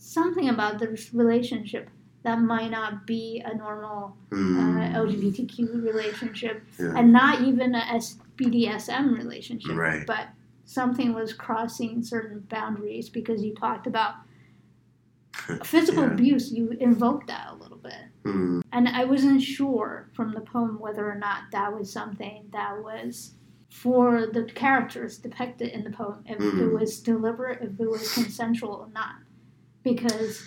[0.10, 1.90] something about this relationship
[2.24, 6.94] that might not be a normal Mm, uh, LGBTQ relationship, yeah.
[6.96, 10.06] and not even a SBDSM relationship, Right.
[10.06, 10.30] but
[10.66, 14.16] something was crossing certain boundaries because you talked about
[15.64, 16.14] physical Yeah.
[16.14, 16.52] abuse.
[16.52, 17.94] You invoked that a little bit.
[18.24, 22.84] Mm, And I wasn't sure from the poem whether or not that was something that
[22.84, 23.34] was
[23.70, 26.80] for the characters depicted in the poem, if it Mhm.
[26.80, 29.16] was deliberate, if it was consensual or not.
[29.86, 30.44] Because,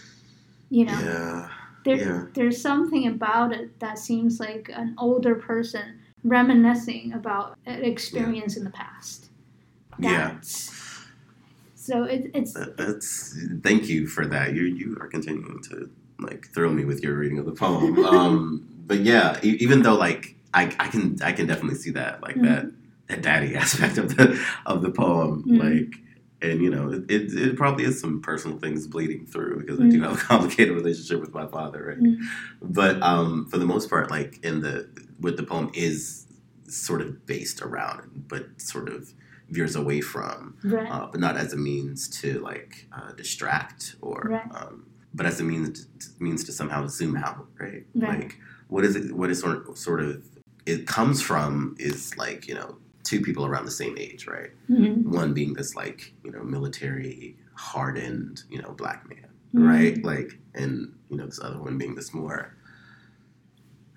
[0.68, 1.48] you know, yeah.
[1.86, 2.24] there, yeah.
[2.34, 8.64] there's something about it that seems like an older person reminiscing about an experience in
[8.64, 9.30] the past.
[9.98, 10.36] Yeah.
[11.88, 14.54] So it, it's That's thank you for that.
[14.54, 17.98] You you are continuing to like thrill me with your reading of the poem.
[18.04, 22.36] Um, but yeah, even though like I, I can I can definitely see that like
[22.42, 22.70] that
[23.08, 25.58] that daddy aspect of the of the poem Mhm.
[25.58, 26.00] like
[26.42, 29.88] and you know it, it, it probably is some personal things bleeding through because I
[29.88, 32.18] do have a complicated relationship with my father right Mm.
[32.62, 36.26] but um for the most part like in the what the poem is
[36.68, 39.12] sort of based around but sort of
[39.50, 40.88] veers away from right.
[40.90, 44.42] uh, but not as a means to like uh, distract or Right.
[44.54, 45.86] um, but as a means
[46.20, 47.84] means to somehow zoom out right?
[47.94, 48.20] Right.
[48.20, 50.22] like what is it what is sort of, sort of
[50.66, 52.76] it comes from is like you know
[53.08, 55.04] two people around the same age right Mhm.
[55.20, 59.66] one being this like you know military hardened you know black man Mhm.
[59.72, 60.72] right like and
[61.10, 62.54] you know this other one being this more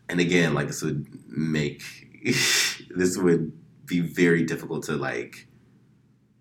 [0.09, 1.81] and again like this would make
[3.01, 3.51] this would
[3.85, 5.47] be very difficult to like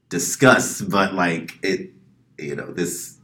[0.09, 1.91] discuss but like it
[2.39, 3.19] you know this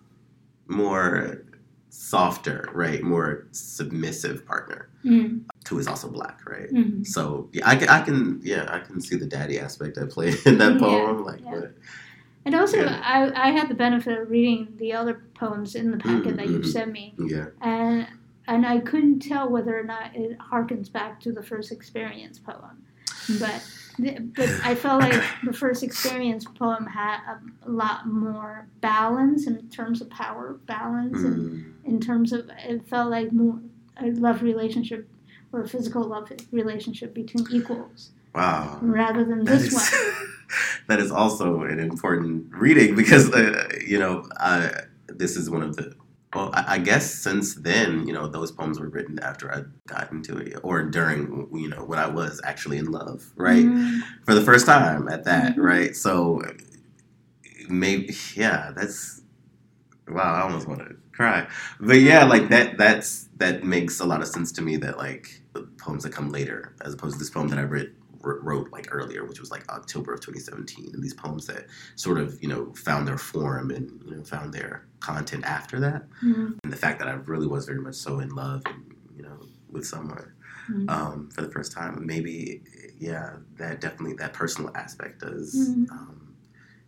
[0.66, 1.42] more
[1.90, 5.42] softer right more submissive partner Mhm.
[5.68, 7.07] who is also black right Mhm.
[7.07, 10.28] so yeah I can, I can yeah i can see the daddy aspect at play
[10.46, 11.54] in that Yeah, poem like yeah.
[11.61, 11.74] but
[12.46, 13.00] And also, Yeah.
[13.02, 16.59] I, I had the benefit of reading the other poems in the packet that you
[16.61, 16.66] Mhm.
[16.76, 18.07] sent me, yeah and
[18.52, 22.76] and I couldn't tell whether or not it harkens back to the first experience poem,
[23.40, 23.59] but
[24.38, 27.36] but I felt like the first experience poem had a,
[27.84, 31.64] lot more balance in terms of power balance, and Mm.
[31.90, 33.59] in terms of it felt like more
[34.01, 35.09] a love relationship
[35.53, 40.26] or a physical love relationship between equals wow rather than That this is- one.
[40.88, 44.68] that is also an important reading because uh, you know uh,
[45.09, 45.94] this is one of the
[46.34, 50.12] well I, I guess since then you know those poems were written after I got
[50.12, 54.34] into it or during you know when I was actually in love right Mm, for
[54.34, 55.62] the first time at that Mhm.
[55.72, 56.42] right so
[57.68, 59.22] maybe yeah that's
[60.09, 61.46] wow I almost want to cry
[61.80, 65.40] but yeah like that that's that makes a lot of sense to me that like
[65.52, 68.88] the poems that come later as opposed to this poem that I read wrote like
[68.90, 72.72] earlier which was like October of 2017 and these poems that sort of you know
[72.74, 76.98] found their form and you know found their content after that mm, and the fact
[76.98, 79.38] that I really was very much so in love and you know
[79.70, 80.32] with someone
[80.70, 80.90] mm.
[80.90, 82.04] um, for the first time.
[82.06, 82.62] Maybe,
[82.98, 85.90] yeah, that definitely that personal aspect does Mhm.
[85.90, 86.34] um,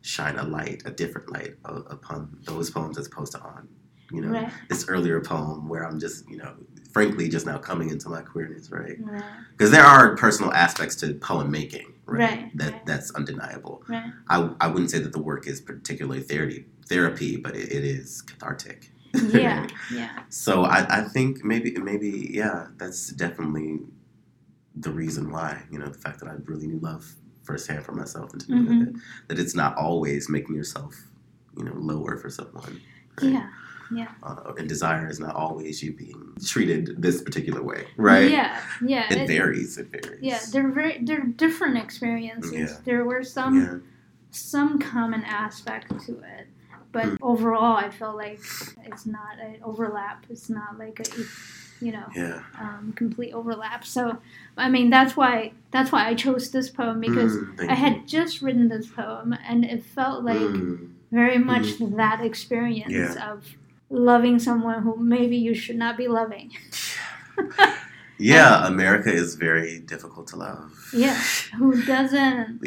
[0.01, 3.69] shine a light, a different light uh, upon those poems as opposed to on,
[4.13, 6.55] you know, Right, this earlier poem where I'm just, you know,
[6.93, 8.97] frankly, just now coming into my queerness, right?
[9.01, 12.21] right, Because there are personal aspects to poem making, right?
[12.21, 13.83] Right, that that's undeniable.
[13.89, 14.11] right.
[14.29, 18.23] I, I wouldn't say that the work is particularly therapy, therapy, but it, it is
[18.23, 18.91] cathartic.
[19.33, 20.21] Yeah, yeah.
[20.29, 23.81] So I, I think maybe maybe yeah, that's definitely
[24.75, 28.33] the reason why you know the fact that I really knew love firsthand for myself
[28.33, 28.85] and to know Mhm.
[28.93, 30.95] that, that it's not always making yourself
[31.57, 32.81] you know lower for someone.
[33.23, 33.33] right?
[33.91, 38.31] Yeah, Uh, and desire is not always you being treated this particular way, right?
[38.31, 39.07] Yeah, yeah.
[39.13, 39.79] It it- varies.
[39.79, 40.21] It varies.
[40.23, 42.53] yeah, they're very they're different experiences.
[42.53, 42.77] Yeah.
[42.85, 43.79] There were some yeah.
[44.31, 46.47] some common aspect to it,
[46.93, 47.17] but Mm.
[47.23, 48.41] overall, I feel like
[48.85, 50.27] it's not an overlap.
[50.29, 51.25] It's not like a
[51.81, 52.43] you know Yeah.
[52.61, 53.85] um, complete overlap.
[53.85, 54.19] So,
[54.57, 57.83] I mean, that's why that's why I chose this poem because Mm, I you.
[57.85, 63.31] had just written this poem and it felt like Mm, very much that experience Yeah.
[63.33, 63.45] of
[63.91, 66.53] loving someone who maybe you should not be loving.
[68.19, 70.73] yeah, America is very difficult to love.
[70.93, 71.15] Yeah,
[71.57, 72.63] who doesn't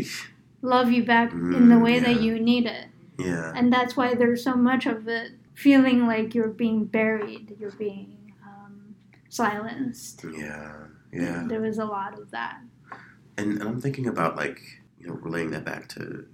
[0.61, 1.99] love you back in the Mm, way yeah.
[2.13, 2.87] that you need it.
[3.19, 3.51] Yeah.
[3.55, 8.33] And that's why there's so much of it feeling like you're being buried, you're being
[8.45, 8.95] um,
[9.29, 10.23] silenced.
[10.35, 10.73] Yeah.
[11.13, 11.45] Yeah.
[11.47, 12.61] There was a lot of that.
[13.37, 14.59] And, and I'm thinking about like
[14.99, 16.25] you know relaying that back to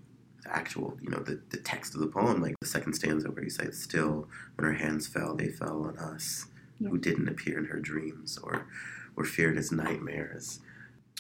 [0.50, 3.50] actual, you know, the, the text of the poem, like the second stanza where he
[3.50, 6.46] says, Still, when her hands fell, they fell on us,
[6.80, 6.90] Yeah.
[6.90, 8.68] who didn't appear in her dreams or
[9.16, 10.60] were feared as nightmares,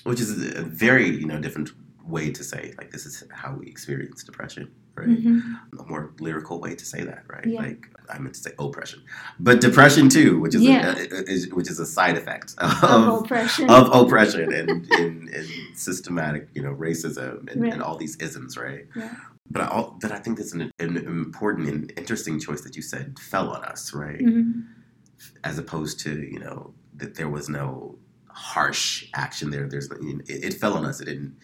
[0.03, 1.71] which is a very, you know, different
[2.05, 5.09] way to say, like, this is how we experience depression, right?
[5.09, 5.59] Mhm.
[5.79, 7.45] A more lyrical way to say that, right?
[7.45, 7.59] Yeah.
[7.61, 9.03] Like, I meant to say oppression,
[9.39, 10.95] but depression too, which is, Yeah.
[10.95, 13.69] a, a- is which is a side effect Of of, oppression.
[13.69, 17.73] of oppression and, and, and systematic, you know, racism and, Right.
[17.73, 18.85] and all these isms, right?
[18.95, 19.15] Yeah.
[19.49, 23.17] But I, but I think that's an, an important and interesting choice that you said
[23.19, 24.19] fell on us, right?
[24.19, 24.65] Mhm.
[25.43, 27.97] As opposed to, you know, that there was no
[28.29, 29.67] harsh action there.
[29.67, 30.99] There's, it, it fell on us.
[31.01, 31.35] It didn't,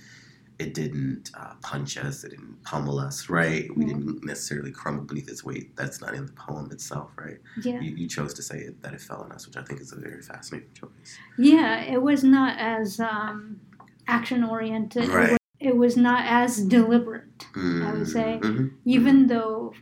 [0.64, 2.24] it didn't uh, punch us.
[2.24, 3.66] It didn't pummel us, right?
[3.78, 5.76] We didn't necessarily crumble beneath its weight.
[5.76, 7.40] That's not in the poem itself, right?
[7.62, 7.80] Yeah.
[7.82, 9.92] You, you chose to say it, that it fell on us, which I think is
[9.92, 11.18] a very fascinating choice.
[11.38, 13.60] Yeah, it was not as um,
[14.08, 15.10] action oriented.
[15.10, 15.30] Right.
[15.30, 18.40] It, was, it was not as deliberate, I would say.
[18.42, 18.72] Mhm.
[18.86, 19.74] even though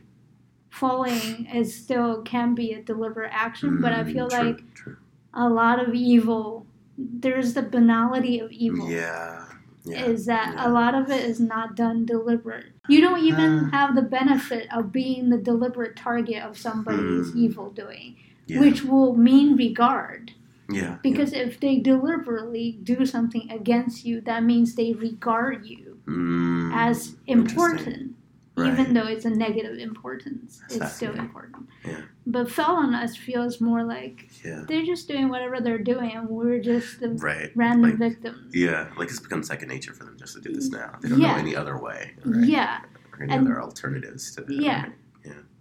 [0.70, 3.80] falling is still can be a deliberate action.
[3.80, 4.96] But I Mm, feel true, like true.
[5.34, 6.66] a lot of evil,
[6.98, 8.88] there's the banality of evil.
[8.90, 9.44] Yeah.
[9.84, 10.04] Yeah.
[10.06, 10.68] Is that yeah.
[10.68, 12.66] a lot of it is not done deliberate?
[12.88, 13.70] You don't even Uh.
[13.70, 17.38] have the benefit of being the deliberate target of somebody's Hmm.
[17.38, 18.16] evil doing,
[18.46, 18.60] yeah.
[18.60, 20.32] which will mean regard.
[20.70, 20.96] yeah.
[21.02, 25.98] Because if they deliberately do something against you, that means they regard you.
[26.06, 28.14] Mm, as important,
[28.54, 28.72] Right.
[28.78, 30.58] even though it's a negative importance.
[30.68, 31.68] That's it's still important.
[31.86, 32.02] Yeah.
[32.26, 34.64] But fell on us feels more like Yeah.
[34.68, 37.50] they're just doing whatever they're doing, and we're just the Right.
[37.54, 38.54] random Like, victims.
[38.54, 38.88] Yeah.
[38.98, 40.98] Like it's become second nature for them just to do this now.
[41.00, 41.32] They don't Yeah.
[41.32, 42.12] know any other way.
[42.24, 42.46] Right?
[42.48, 42.80] Yeah,
[43.14, 44.52] Or any And- other alternatives to that.
[44.54, 44.82] Yeah.
[44.82, 44.92] right?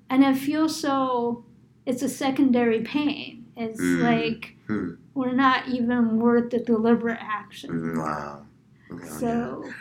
[0.10, 1.46] and it feels so.
[1.86, 3.46] It's a secondary pain.
[3.56, 4.02] It's Mm.
[4.04, 4.96] like Hmm.
[5.14, 7.70] we're not even worth the deliberate action.
[7.72, 8.46] Mm, Wow.
[8.92, 9.72] Oh, yeah.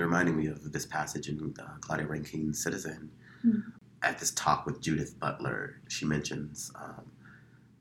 [0.00, 3.10] You're reminding me of this passage in uh, Claudia Rankine's Citizen.
[3.42, 3.58] Hmm.
[4.02, 7.12] At this talk with Judith Butler, she mentions um,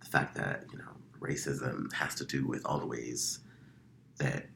[0.02, 0.92] the fact that you know
[1.22, 3.40] racism has to do with all the ways
[4.18, 4.48] that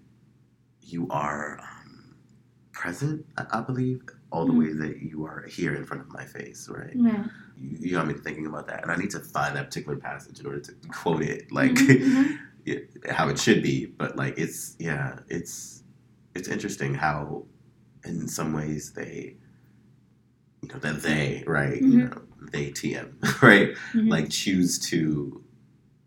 [0.82, 2.16] you are um,
[2.74, 3.26] present.
[3.38, 4.59] I, I believe all the Hmm.
[4.59, 6.91] ways that you are here in front of my face, right?
[6.93, 7.24] yeah,
[7.55, 10.41] You, you got me thinking about that, and I need to find that particular passage
[10.41, 13.86] in order to quote it like Mhm, it, how it should be.
[13.86, 15.80] But like it's yeah, it's
[16.36, 17.45] it's interesting how
[18.06, 19.36] in some ways they
[20.62, 22.10] you know that they right you Mhm.
[22.16, 23.08] know they TM
[23.41, 24.10] right mhm.
[24.10, 25.43] like choose to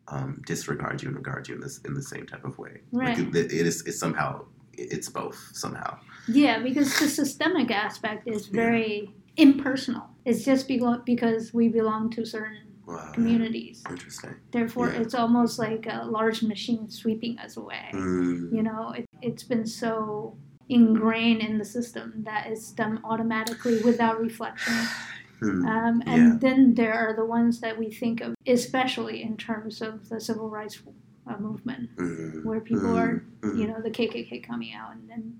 [0.08, 2.82] um, disregard you and regard you in this in the same type of way.
[2.92, 3.18] Right.
[3.18, 4.44] Like it, it is it's somehow
[4.74, 5.98] it's both somehow.
[6.28, 10.06] Yeah, because the systemic aspect is very impersonal.
[10.24, 13.10] It's just because we belong to certain Wow.
[13.14, 13.82] communities.
[13.90, 14.36] Interesting.
[14.52, 15.00] Therefore, Yeah.
[15.00, 17.90] it's almost like a large machine sweeping us away.
[17.92, 20.38] Mm, You know, it, it's been so
[20.68, 24.74] ingrained in the system that is done automatically without reflection.
[25.40, 26.38] hmm, Um, and Yeah.
[26.40, 30.50] then there are the ones that we think of, especially in terms of the civil
[30.50, 30.82] rights
[31.26, 35.38] uh, movement, mm, where people mm, are you know, the KKK coming out and, then,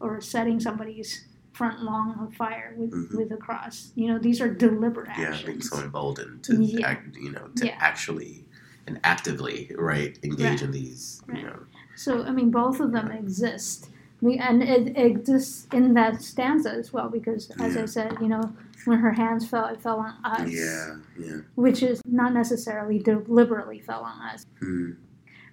[0.00, 3.14] or setting somebody's front lawn on fire with, Mhm.
[3.16, 3.92] with a cross.
[3.94, 5.44] You know, these are deliberate yeah, actions.
[5.46, 6.88] being so emboldened to Yeah.
[6.88, 7.76] act, you know, to Yeah.
[7.78, 8.46] actually
[8.86, 10.62] and actively, right, engage Right.
[10.62, 11.38] in these, Right.
[11.38, 11.60] you know,
[11.96, 13.88] So I mean, both of them exist.
[14.24, 17.82] We, and it exists in that stanza as well because, as Yeah.
[17.82, 18.54] I said, you know,
[18.86, 20.50] when her hands fell, it fell on us.
[20.50, 24.92] yeah, yeah, Which is not necessarily deliberately fell on us, hmm,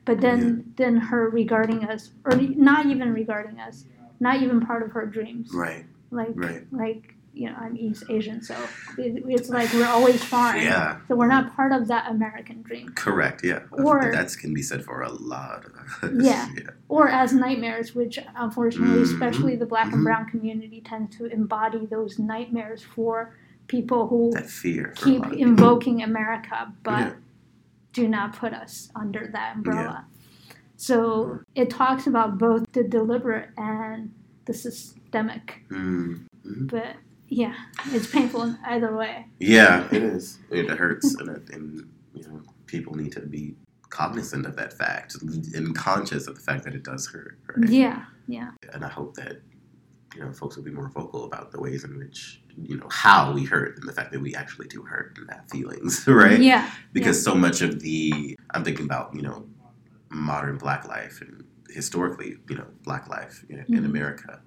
[0.06, 3.84] but then then her regarding us, or not even regarding us,
[4.22, 5.50] not even part of her dreams.
[5.54, 8.56] right, Like right, like you know I'm East Asian, so
[8.98, 10.64] it's like we're always foreign.
[10.64, 12.90] yeah, So we're not part of that American dream.
[12.96, 16.48] correct, yeah, Or- that can be said for a lot of us, Yeah.
[16.58, 19.94] yeah, Or as nightmares, which unfortunately, Mhm, especially the black mhm.
[19.94, 23.36] and brown community, tends to embody those nightmares for
[23.68, 25.48] people who that fear, keep lot of people.
[25.50, 27.14] invoking America but Yeah.
[27.94, 30.06] do not put us under that umbrella.
[30.08, 30.54] Yeah.
[30.76, 34.12] So it talks about both the deliberate and
[34.46, 35.64] the systemic.
[35.70, 36.70] Mm, mhm.
[36.72, 36.96] But
[37.32, 37.56] yeah,
[37.88, 39.26] it's painful either way.
[39.40, 40.38] Yeah, it is.
[40.50, 43.56] It hurts, and, it, and you know, people need to be
[43.90, 47.40] cognizant of that fact and conscious of the fact that it does hurt.
[47.56, 47.70] Right?
[47.70, 48.52] Yeah, yeah.
[48.74, 49.42] And I hope that
[50.14, 53.32] you know folks will be more vocal about the ways in which you know how
[53.32, 56.42] we hurt and the fact that we actually do hurt and have feelings, right?
[56.42, 56.70] Yeah.
[56.92, 59.48] Because so much of the I'm thinking about you know
[60.10, 63.86] modern Black life and historically you know Black life in, in.
[63.86, 64.42] America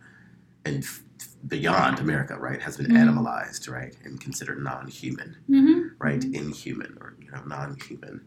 [0.67, 1.03] and f-
[1.49, 2.97] beyond America, right, has been Mhm.
[2.99, 6.25] animalized, right, and considered non-human hmm right?
[6.25, 8.21] Inhuman or you know non-human.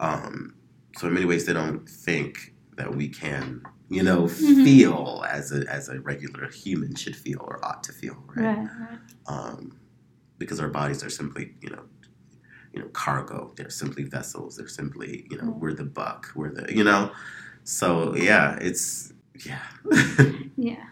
[0.00, 0.54] Um,
[0.96, 4.64] so in many ways, they don't think that we can you know, Mhm.
[4.64, 8.56] feel as a as a regular human should feel or ought to feel, right?
[8.56, 8.98] Right, right.
[9.26, 9.76] Um,
[10.38, 11.84] because our bodies are simply, you know,
[12.72, 13.52] you know, cargo.
[13.56, 14.56] They're simply vessels.
[14.56, 15.58] They're simply, you know, Mm.
[15.60, 16.30] we're the buck.
[16.34, 17.12] We're the, you know.
[17.64, 19.12] So yeah, it's
[19.44, 19.62] yeah,
[20.56, 20.84] Yeah.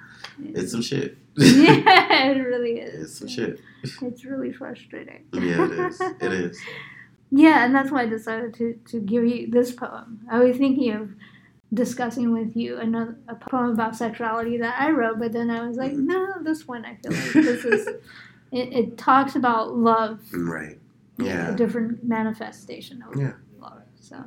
[0.55, 1.16] It's some shit.
[1.36, 3.05] yeah, it really is.
[3.05, 3.61] It's some shit.
[4.03, 5.24] It's really frustrating.
[5.32, 6.01] Yeah, it is.
[6.01, 6.61] It is.
[7.30, 10.20] Yeah, and that's why I decided to, to give you this poem.
[10.30, 11.11] I was thinking of
[11.72, 15.76] discussing with you another a poem about sexuality that I wrote, but then I was
[15.78, 16.05] like, Mhm.
[16.05, 17.88] no, this one I feel like this is.
[18.53, 20.78] It, it talks about love, Right.
[21.18, 21.53] Yeah.
[21.53, 23.32] A different manifestation of Yeah.
[23.59, 23.82] love.
[23.99, 24.22] So,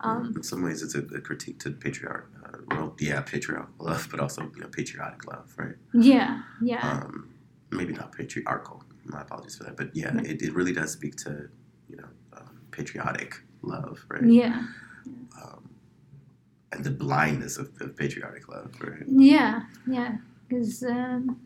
[0.00, 2.30] um, In some ways, it's a, a critique to patriarch.
[2.44, 5.74] Uh, well, yeah, patriarchal love, but also you know patriotic love, right?
[5.94, 7.34] yeah, yeah, Um,
[7.70, 8.82] maybe not patriarchal.
[9.04, 10.30] My apologies for that, but yeah, Yeah.
[10.30, 11.48] it, it really does speak to
[11.88, 14.24] you know um, patriotic love, right?
[14.24, 14.64] yeah,
[15.42, 15.70] Um,
[16.72, 19.04] and the blindness of, of patriotic love, right?
[19.06, 20.16] yeah, yeah.
[20.48, 21.40] Because, um,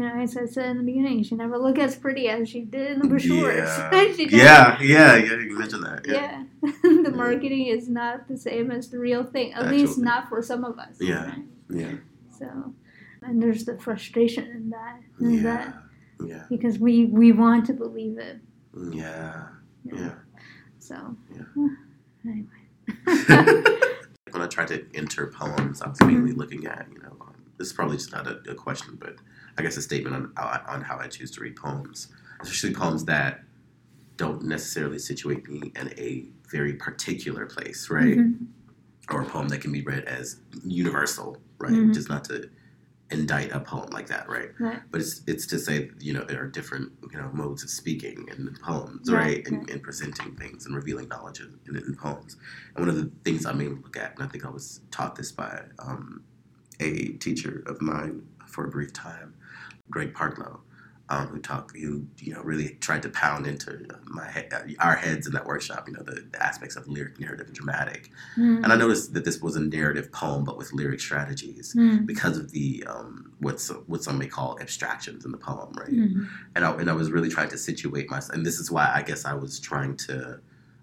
[0.00, 2.92] know, as I said in the beginning, she never looked as pretty as she did
[2.92, 3.68] in the brochures.
[4.32, 5.36] Yeah, yeah, yeah, yeah.
[5.38, 6.06] You mentioned that.
[6.06, 6.70] Yeah, Yeah,
[7.02, 9.52] the marketing is not the same as the real thing.
[9.52, 10.04] At Actual least thing.
[10.04, 10.96] not for some of us.
[11.00, 11.26] Yeah.
[11.26, 11.42] right?
[11.70, 11.92] yeah,
[12.38, 12.74] So,
[13.22, 15.74] and there's the frustration in that, in yeah, that
[16.26, 18.38] yeah, because we we want to believe it.
[18.92, 19.48] yeah,
[19.84, 20.14] yeah.
[20.78, 21.66] So, Yeah.
[22.24, 22.60] anyway.
[24.30, 27.68] when I tried to enter poems, I was mainly looking at, you know, um, this
[27.68, 29.16] is probably just not a, a question, but
[29.58, 30.32] I guess a statement on
[30.66, 32.08] on how I choose to read poems,
[32.40, 33.42] especially poems that
[34.16, 38.16] don't necessarily situate me in a very particular place, right?
[38.18, 38.46] Mhm.
[39.10, 41.72] Or a poem that can be read as universal, right?
[41.72, 41.92] Mhm.
[41.94, 42.48] Just not to
[43.10, 44.50] indict a poem like that, right?
[44.58, 44.80] Right.
[44.90, 48.28] But it's it's to say, you know, there are different, you know, modes of speaking
[48.28, 49.46] in poems, Right, right?
[49.46, 49.70] And, right.
[49.70, 52.36] and presenting things and revealing knowledge in, in, in poems.
[52.74, 55.16] And one of the things I mainly look at, and I think I was taught
[55.16, 56.22] this by um,
[56.80, 59.34] a teacher of mine for a brief time,
[59.90, 60.60] Greg Pardlo,
[61.10, 64.96] um, who talked, who you know really tried to pound into my he- uh, our
[64.96, 68.10] heads in that workshop, you know, the, the aspects of lyric, narrative, and dramatic.
[68.38, 68.64] Mm.
[68.64, 72.06] And I noticed that this was a narrative poem, but with lyric strategies Mm.
[72.06, 75.90] because of the um, what's what some may call abstractions in the poem, right?
[75.92, 76.28] Mhm.
[76.54, 79.02] And I, and I was really trying to situate myself, and this is why I
[79.02, 80.40] guess I was trying to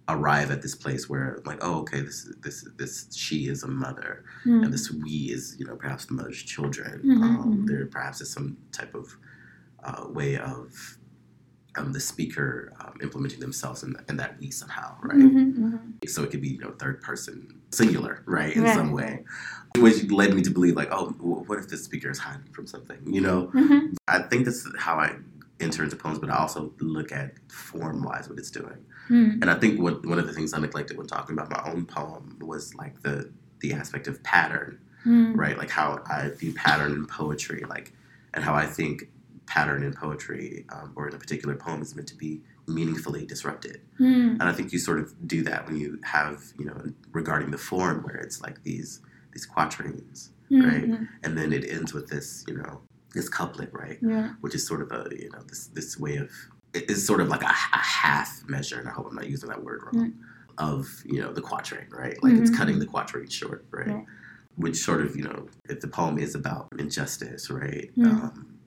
[0.10, 3.68] arrive at this place where like, oh, okay, this is this this she is a
[3.68, 4.64] mother, Mm.
[4.64, 7.02] and this we is you know perhaps the mother's children.
[7.06, 7.68] Mhm, um, mhm.
[7.68, 9.16] There perhaps is some type of
[9.84, 10.98] uh, way of
[11.78, 15.18] um, the speaker um, implementing themselves in, in that we somehow, right?
[15.18, 16.10] Mhm, mhm.
[16.10, 19.24] so it could be you know third person singular right in Right, some way
[19.78, 21.12] which led me to believe like oh
[21.48, 23.96] what if this speaker is hiding from something you know Mhm.
[24.10, 25.16] i think that's how i
[25.62, 28.78] enter into poems but i also look at form wise what it's doing
[29.10, 29.42] Mm.
[29.42, 31.86] and i think what, one of the things i neglected when talking about my own
[31.86, 35.36] poem was like the the aspect of pattern Mm.
[35.36, 37.92] right like how i view pattern in poetry like
[38.36, 39.10] and how i think
[39.48, 43.82] pattern in poetry um, or in a particular poem is meant to be meaningfully disrupted
[44.00, 44.34] Mm.
[44.40, 46.80] and I think you sort of do that when you have, you know,
[47.12, 49.02] regarding the form where it's like these
[49.34, 50.64] these quatrains, Mm.
[50.70, 50.88] right?
[50.90, 51.08] Mm.
[51.24, 52.82] and then it ends with this, you know,
[53.14, 53.98] this couplet, right?
[54.02, 54.34] Yeah.
[54.42, 56.30] Which is sort of a, you know, this this way of
[56.74, 59.50] it is sort of like a, a half measure, and I hope I'm not using
[59.50, 60.14] that word wrong,
[60.58, 62.22] of you know the quatrain, right?
[62.24, 62.58] Like it's Mhm.
[62.58, 64.06] cutting the quatrain short, right?
[64.56, 67.90] Which sort of, you know, if the poem is about injustice, right?
[68.04, 68.60] Um,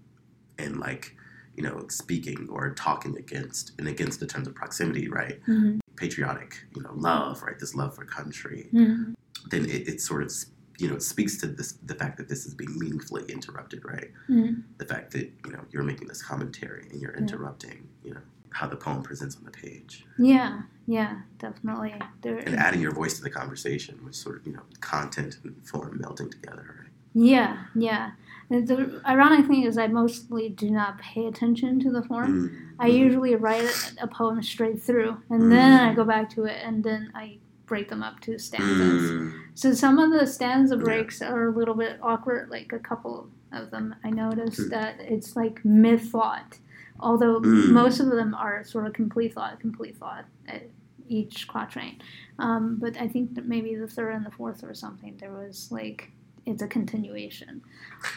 [0.59, 1.14] and like,
[1.57, 5.40] you know, speaking or talking against and against the terms of proximity, right?
[5.47, 5.80] Mhm.
[5.97, 7.57] patriotic, you know, love, right?
[7.59, 8.68] This love for country.
[8.72, 9.14] Mm.
[9.51, 10.32] Then it, it sort of,
[10.79, 14.11] you know, it speaks to this the fact that this is being meaningfully interrupted, right?
[14.29, 14.62] Mm.
[14.79, 18.20] The fact that you know you're making this commentary and you're interrupting, you know,
[18.51, 20.62] how the poem presents on the page Yeah.
[20.87, 21.20] Yeah.
[21.39, 21.95] Definitely.
[22.22, 22.37] There.
[22.39, 25.99] and adding your voice to the conversation, which sort of you know content and form
[26.01, 26.91] melting together, right?
[27.14, 27.64] Yeah.
[27.75, 28.12] Yeah.
[28.51, 32.51] And the ironic thing is, I mostly do not pay attention to the form.
[32.51, 35.91] Mm, I mm, usually write a poem straight through, and then Mm.
[35.91, 39.10] I go back to it, and then I break them up to stanzas.
[39.10, 40.82] mm, So some of the stanza Yeah.
[40.82, 42.50] breaks are a little bit awkward.
[42.50, 44.70] Like a couple of them, I noticed Mm.
[44.70, 46.58] that it's like mid thought,
[47.00, 47.70] although Mm.
[47.72, 50.64] most of them are sort of complete thought, complete thought at
[51.08, 52.00] each quatrain.
[52.38, 55.70] Um, but I think that maybe the third and the fourth or something, there was
[55.70, 56.10] like
[56.46, 57.62] it's a continuation.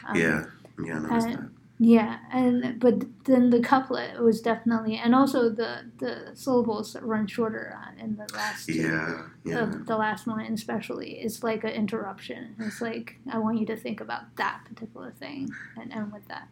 [0.08, 0.46] Um, yeah,
[0.84, 1.50] yeah, I noticed and- that.
[1.80, 7.78] Yeah, and but then the couplet was definitely, and also the the syllables run shorter
[8.00, 8.68] in the last.
[8.68, 12.56] Yeah, yeah, The, the last line especially it's like an interruption.
[12.60, 15.50] It's like I want you to think about that particular thing
[15.80, 16.48] and end with that.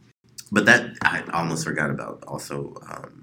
[0.52, 2.76] But that I almost forgot about also.
[2.90, 3.22] Um,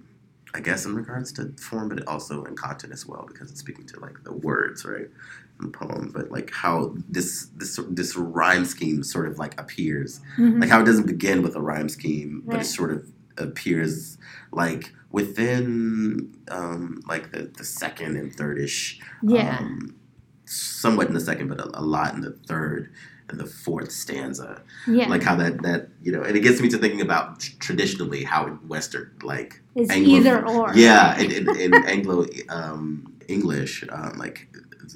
[0.55, 3.87] I guess in regards to form, but also in content as well, because it's speaking
[3.87, 5.09] to like the words, right?
[5.71, 10.61] Poem, but like how this this this rhyme scheme sort of like appears, Mhm.
[10.61, 12.63] like how it doesn't begin with a rhyme scheme, but Right.
[12.65, 13.07] it sort of
[13.39, 14.19] appears
[14.51, 19.59] like within um, like the, the second and thirdish, yeah.
[19.61, 19.95] um,
[20.45, 22.91] somewhat in the second, but a, a lot in the third
[23.29, 24.63] and the fourth stanza.
[24.87, 25.09] yeah.
[25.09, 28.25] Like how that that you know, and it gets me to thinking about tr- traditionally
[28.25, 30.73] how Western like is Anglo- either or.
[30.75, 34.49] yeah, in, in, in Anglo um, English, um, like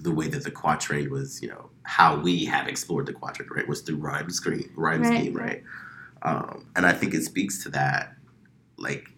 [0.02, 3.66] the way that the quatrain was, you know, how we have explored the quatrain, right,
[3.68, 5.62] was through rhyme scheme, rhyme Right, scheme, right.
[6.22, 8.14] Um, and I think it speaks to that,
[8.76, 9.08] like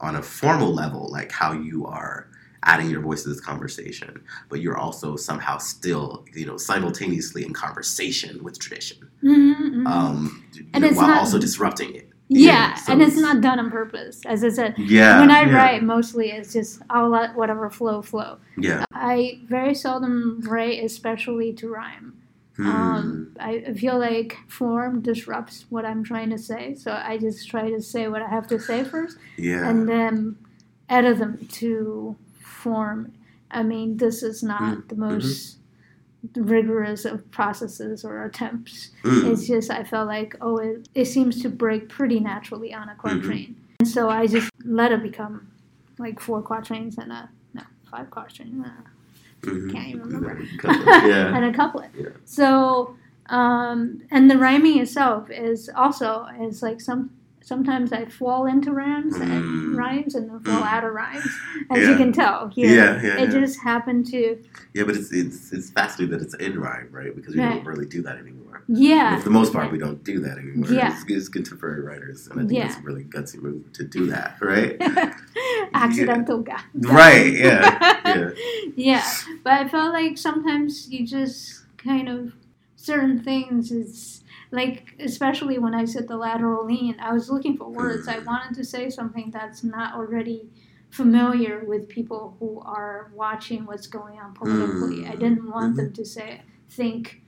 [0.00, 2.28] on a formal level, like how you are
[2.64, 7.52] adding your voice to this conversation, but you're also somehow still, you know, simultaneously in
[7.52, 9.86] conversation with tradition, Mhm, mhm.
[9.86, 12.07] um, And know, while not- also disrupting it.
[12.28, 14.22] Yeah, so and it's it's- not done on purpose.
[14.26, 15.20] As I said, Yeah.
[15.20, 18.38] when I yeah, write, mostly it's just I'll let whatever flow flow.
[18.56, 18.84] yeah.
[18.92, 22.14] I very seldom write, especially to rhyme.
[22.56, 22.66] Hmm.
[22.66, 27.70] Um, I feel like form disrupts what I'm trying to say, so I just try
[27.70, 29.68] to say what I have to say first, yeah.
[29.68, 30.36] and then
[30.88, 33.12] edit them to form.
[33.50, 35.57] I mean, this is not Mm, the most
[36.36, 38.90] rigorous of processes or attempts.
[39.04, 39.30] Mm.
[39.32, 42.92] It's just I felt like oh, it, it seems to break pretty naturally on a
[42.92, 43.00] Mm-hmm.
[43.00, 45.48] quatrain, and so I just let it become
[45.98, 48.64] like four quatrains and a no five quatrains.
[48.66, 48.70] Uh,
[49.42, 49.70] Mhm.
[49.70, 50.42] can't even remember.
[50.64, 51.32] yeah.
[51.36, 51.90] and a couplet.
[51.94, 52.08] Yeah.
[52.24, 52.96] So,
[53.26, 57.10] um, and the rhyming itself is also is like some
[57.48, 59.22] sometimes I fall into rhymes Mm.
[59.36, 60.72] and rhymes and then fall Mm.
[60.74, 61.26] out of rhymes,
[61.70, 62.68] as you can tell here.
[62.78, 63.40] Yeah, yeah, it yeah.
[63.40, 64.20] just happened to
[64.74, 67.12] Yeah, but it's it's it's fascinating that it's in rhyme, right?
[67.18, 67.54] Because we Right.
[67.56, 68.62] don't really do that anymore.
[68.68, 69.16] yeah.
[69.18, 70.70] For the most part, we don't do that anymore.
[70.70, 70.92] Yeah.
[70.92, 72.66] It's, it's contemporary writers, and I think Yeah.
[72.66, 74.76] it's a really gutsy move to do that, right?
[75.74, 76.60] Accidental guy.
[76.74, 77.32] right?
[77.48, 78.00] Yeah.
[78.04, 78.30] Yeah.
[78.76, 79.04] yeah,
[79.44, 82.32] but I felt like sometimes you just kind of
[82.76, 87.68] certain things is like especially when I said the lateral lean, I was looking for
[87.68, 88.08] words.
[88.08, 88.26] I mm-hmm.
[88.26, 90.48] wanted to say something that's not already
[90.90, 95.04] familiar with people who are watching what's going on politically.
[95.04, 95.20] I mm-hmm.
[95.20, 95.84] didn't want mm-hmm.
[95.84, 97.22] them to say think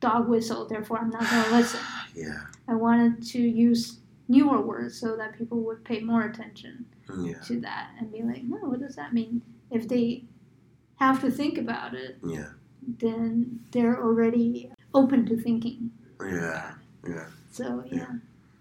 [0.00, 1.80] dog whistle, therefore I'm not going to listen.
[2.14, 2.42] Yeah.
[2.68, 7.40] I wanted to use newer words so that people would pay more attention mm, Yeah.
[7.46, 9.40] to that and be like, no, what does that mean?
[9.70, 10.24] If they
[10.96, 12.50] have to think about it, Yeah.
[12.86, 15.90] then they're already open to thinking.
[16.26, 16.72] Yeah.
[17.08, 17.26] Yeah.
[17.50, 18.06] So yeah, Yeah.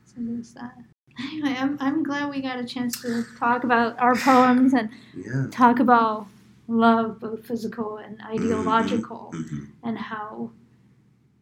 [0.05, 0.76] so there's that.
[1.20, 5.47] Anyway, I'm I'm glad we got a chance to talk about our poems and Yeah.
[5.51, 6.28] talk about
[6.68, 10.51] love, both physical and ideological, hmm and how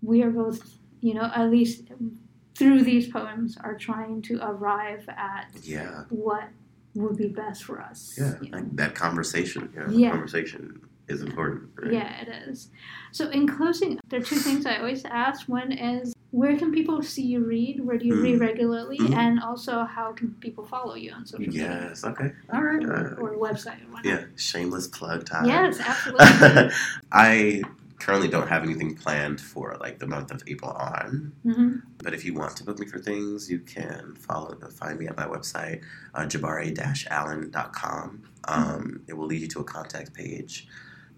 [0.02, 1.84] we are both, you know, at least
[2.56, 6.04] through these poems, are trying to arrive at Yeah.
[6.10, 6.46] what
[6.96, 8.16] would be best for us.
[8.18, 8.36] Yeah.
[8.42, 8.66] you know.
[8.74, 9.72] That conversation.
[9.76, 10.12] Know, Yeah.
[10.12, 11.70] Conversation is important.
[11.76, 11.93] Right?
[11.93, 12.70] Yeah, it is.
[13.12, 15.47] So, in closing, there are two things I always ask.
[15.49, 17.84] One is, where can people see you read?
[17.84, 18.41] Where do you read Mm.
[18.41, 18.99] regularly?
[18.99, 19.16] Mhm.
[19.16, 21.88] And also, how can people follow you on social media?
[21.89, 22.03] Yes.
[22.05, 22.32] Okay.
[22.53, 22.84] All right.
[22.84, 24.26] Or, Uh, or website or yeah.
[24.36, 25.45] Shameless plug time.
[25.45, 26.72] Yes, absolutely.
[27.12, 27.64] I
[27.99, 31.34] currently don't have anything planned for like the month of April on.
[31.43, 35.07] hmm But if you want to book me for things, you can follow find me
[35.07, 35.82] at my website,
[36.14, 38.22] uh, jabari-allen.com.
[38.45, 40.68] Um, it will lead you to a contact page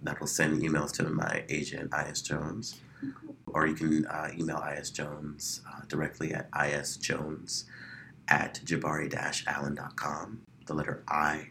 [0.04, 2.80] that will send emails to my agent, IS Jones.
[3.48, 7.66] Or you can uh, email IS Jones uh, directly at isjones
[8.28, 10.42] at jabari-allen.com.
[10.66, 11.48] The letter I,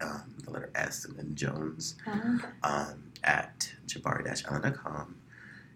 [0.00, 2.46] um, the letter S, and then Jones okay.
[2.62, 5.16] um, at jabari-allen.com.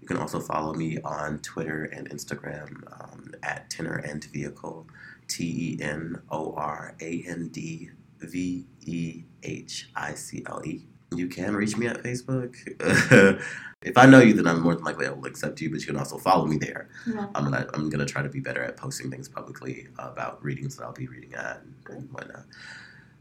[0.01, 4.87] You can also follow me on Twitter and Instagram um, at Tenor and Vehicle,
[5.27, 10.87] T E N O R A N D V E H I C L E.
[11.15, 12.55] You can reach me at Facebook.
[13.83, 15.87] if I know you, then I'm more than likely I will accept you, but you
[15.87, 16.89] can also follow me there.
[17.07, 17.27] Yeah.
[17.35, 20.85] I'm gonna I'm gonna try to be better at posting things publicly about readings that
[20.85, 22.45] I'll be reading at and whatnot.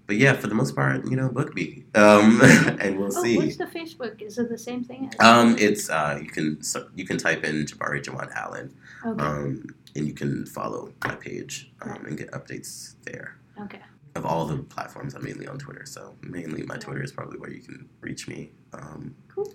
[0.05, 2.41] But yeah, for the most part, you know, book me, um,
[2.81, 3.38] and we'll Oh, see.
[3.38, 4.21] what's the Facebook?
[4.21, 5.11] Is it the same thing?
[5.19, 6.59] Um, it's uh, you can
[6.95, 8.73] you can type in Jabari Jawan Allen,
[9.05, 9.23] okay.
[9.23, 9.65] um,
[9.95, 13.81] and you can follow my page um, and get updates there okay.
[14.18, 15.13] Of all the platforms.
[15.15, 18.51] I'm mainly on Twitter, so mainly my Twitter is probably where you can reach me.
[18.74, 19.53] Um, Cool.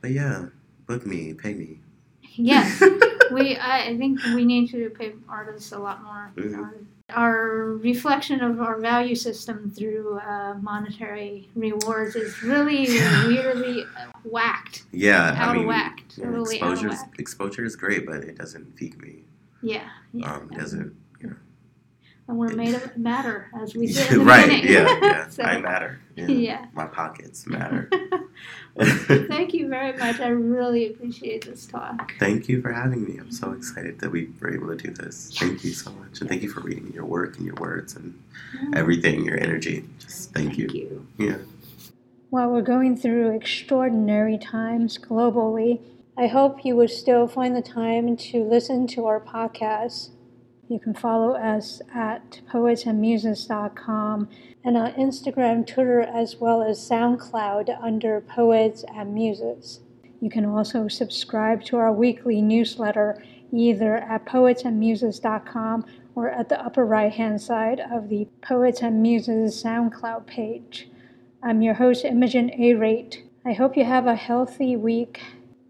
[0.00, 0.46] But yeah,
[0.86, 1.80] book me, pay me.
[2.34, 2.80] Yes.
[3.32, 6.32] we I, I think we need to pay artists a lot more.
[6.36, 6.54] Mhm.
[6.58, 13.26] Um, Our reflection of our value system through uh, monetary rewards is really Yeah.
[13.32, 13.84] weirdly
[14.24, 18.38] whacked, Yeah, out I mean, of whack, yeah, of exposure exposure is great, but it
[18.38, 19.24] doesn't pique me.
[19.62, 20.32] Yeah, yeah.
[20.34, 20.94] Um, it doesn't.
[22.28, 22.40] You know.
[22.42, 25.28] and we're made of matter, as we did in the right, yeah, yeah.
[25.28, 26.00] So, I matter.
[26.16, 26.26] Yeah.
[26.26, 26.66] yeah.
[26.72, 27.88] My pockets matter.
[28.78, 30.20] Thank you very much.
[30.20, 32.12] I really appreciate this talk.
[32.18, 33.18] Thank you for having me.
[33.18, 35.32] I'm so excited that we were able to do this.
[35.38, 36.20] Thank you so much.
[36.20, 38.20] And thank you for reading your work and your words and
[38.74, 39.84] everything, your energy.
[39.98, 40.68] Just thank, you.
[40.68, 41.06] Thank you.
[41.18, 41.38] Yeah.
[42.30, 45.80] While we're going through extraordinary times globally,
[46.16, 50.10] I hope you will still find the time to listen to our podcast.
[50.72, 54.28] You can follow us at poetsandmuses.com
[54.64, 59.80] and on Instagram, Twitter, as well as SoundCloud under Poets and Muses.
[60.22, 66.86] You can also subscribe to our weekly newsletter either at poetsandmuses.com or at the upper
[66.86, 70.88] right hand side of the Poets and Muses SoundCloud page.
[71.42, 73.24] I'm your host, Imogen Arate.
[73.44, 75.20] I hope you have a healthy week.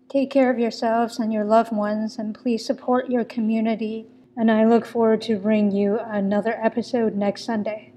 [0.08, 4.06] Take care of yourselves and your loved ones, and please support your community.
[4.36, 7.91] And I look forward to bringing you another episode next Sunday.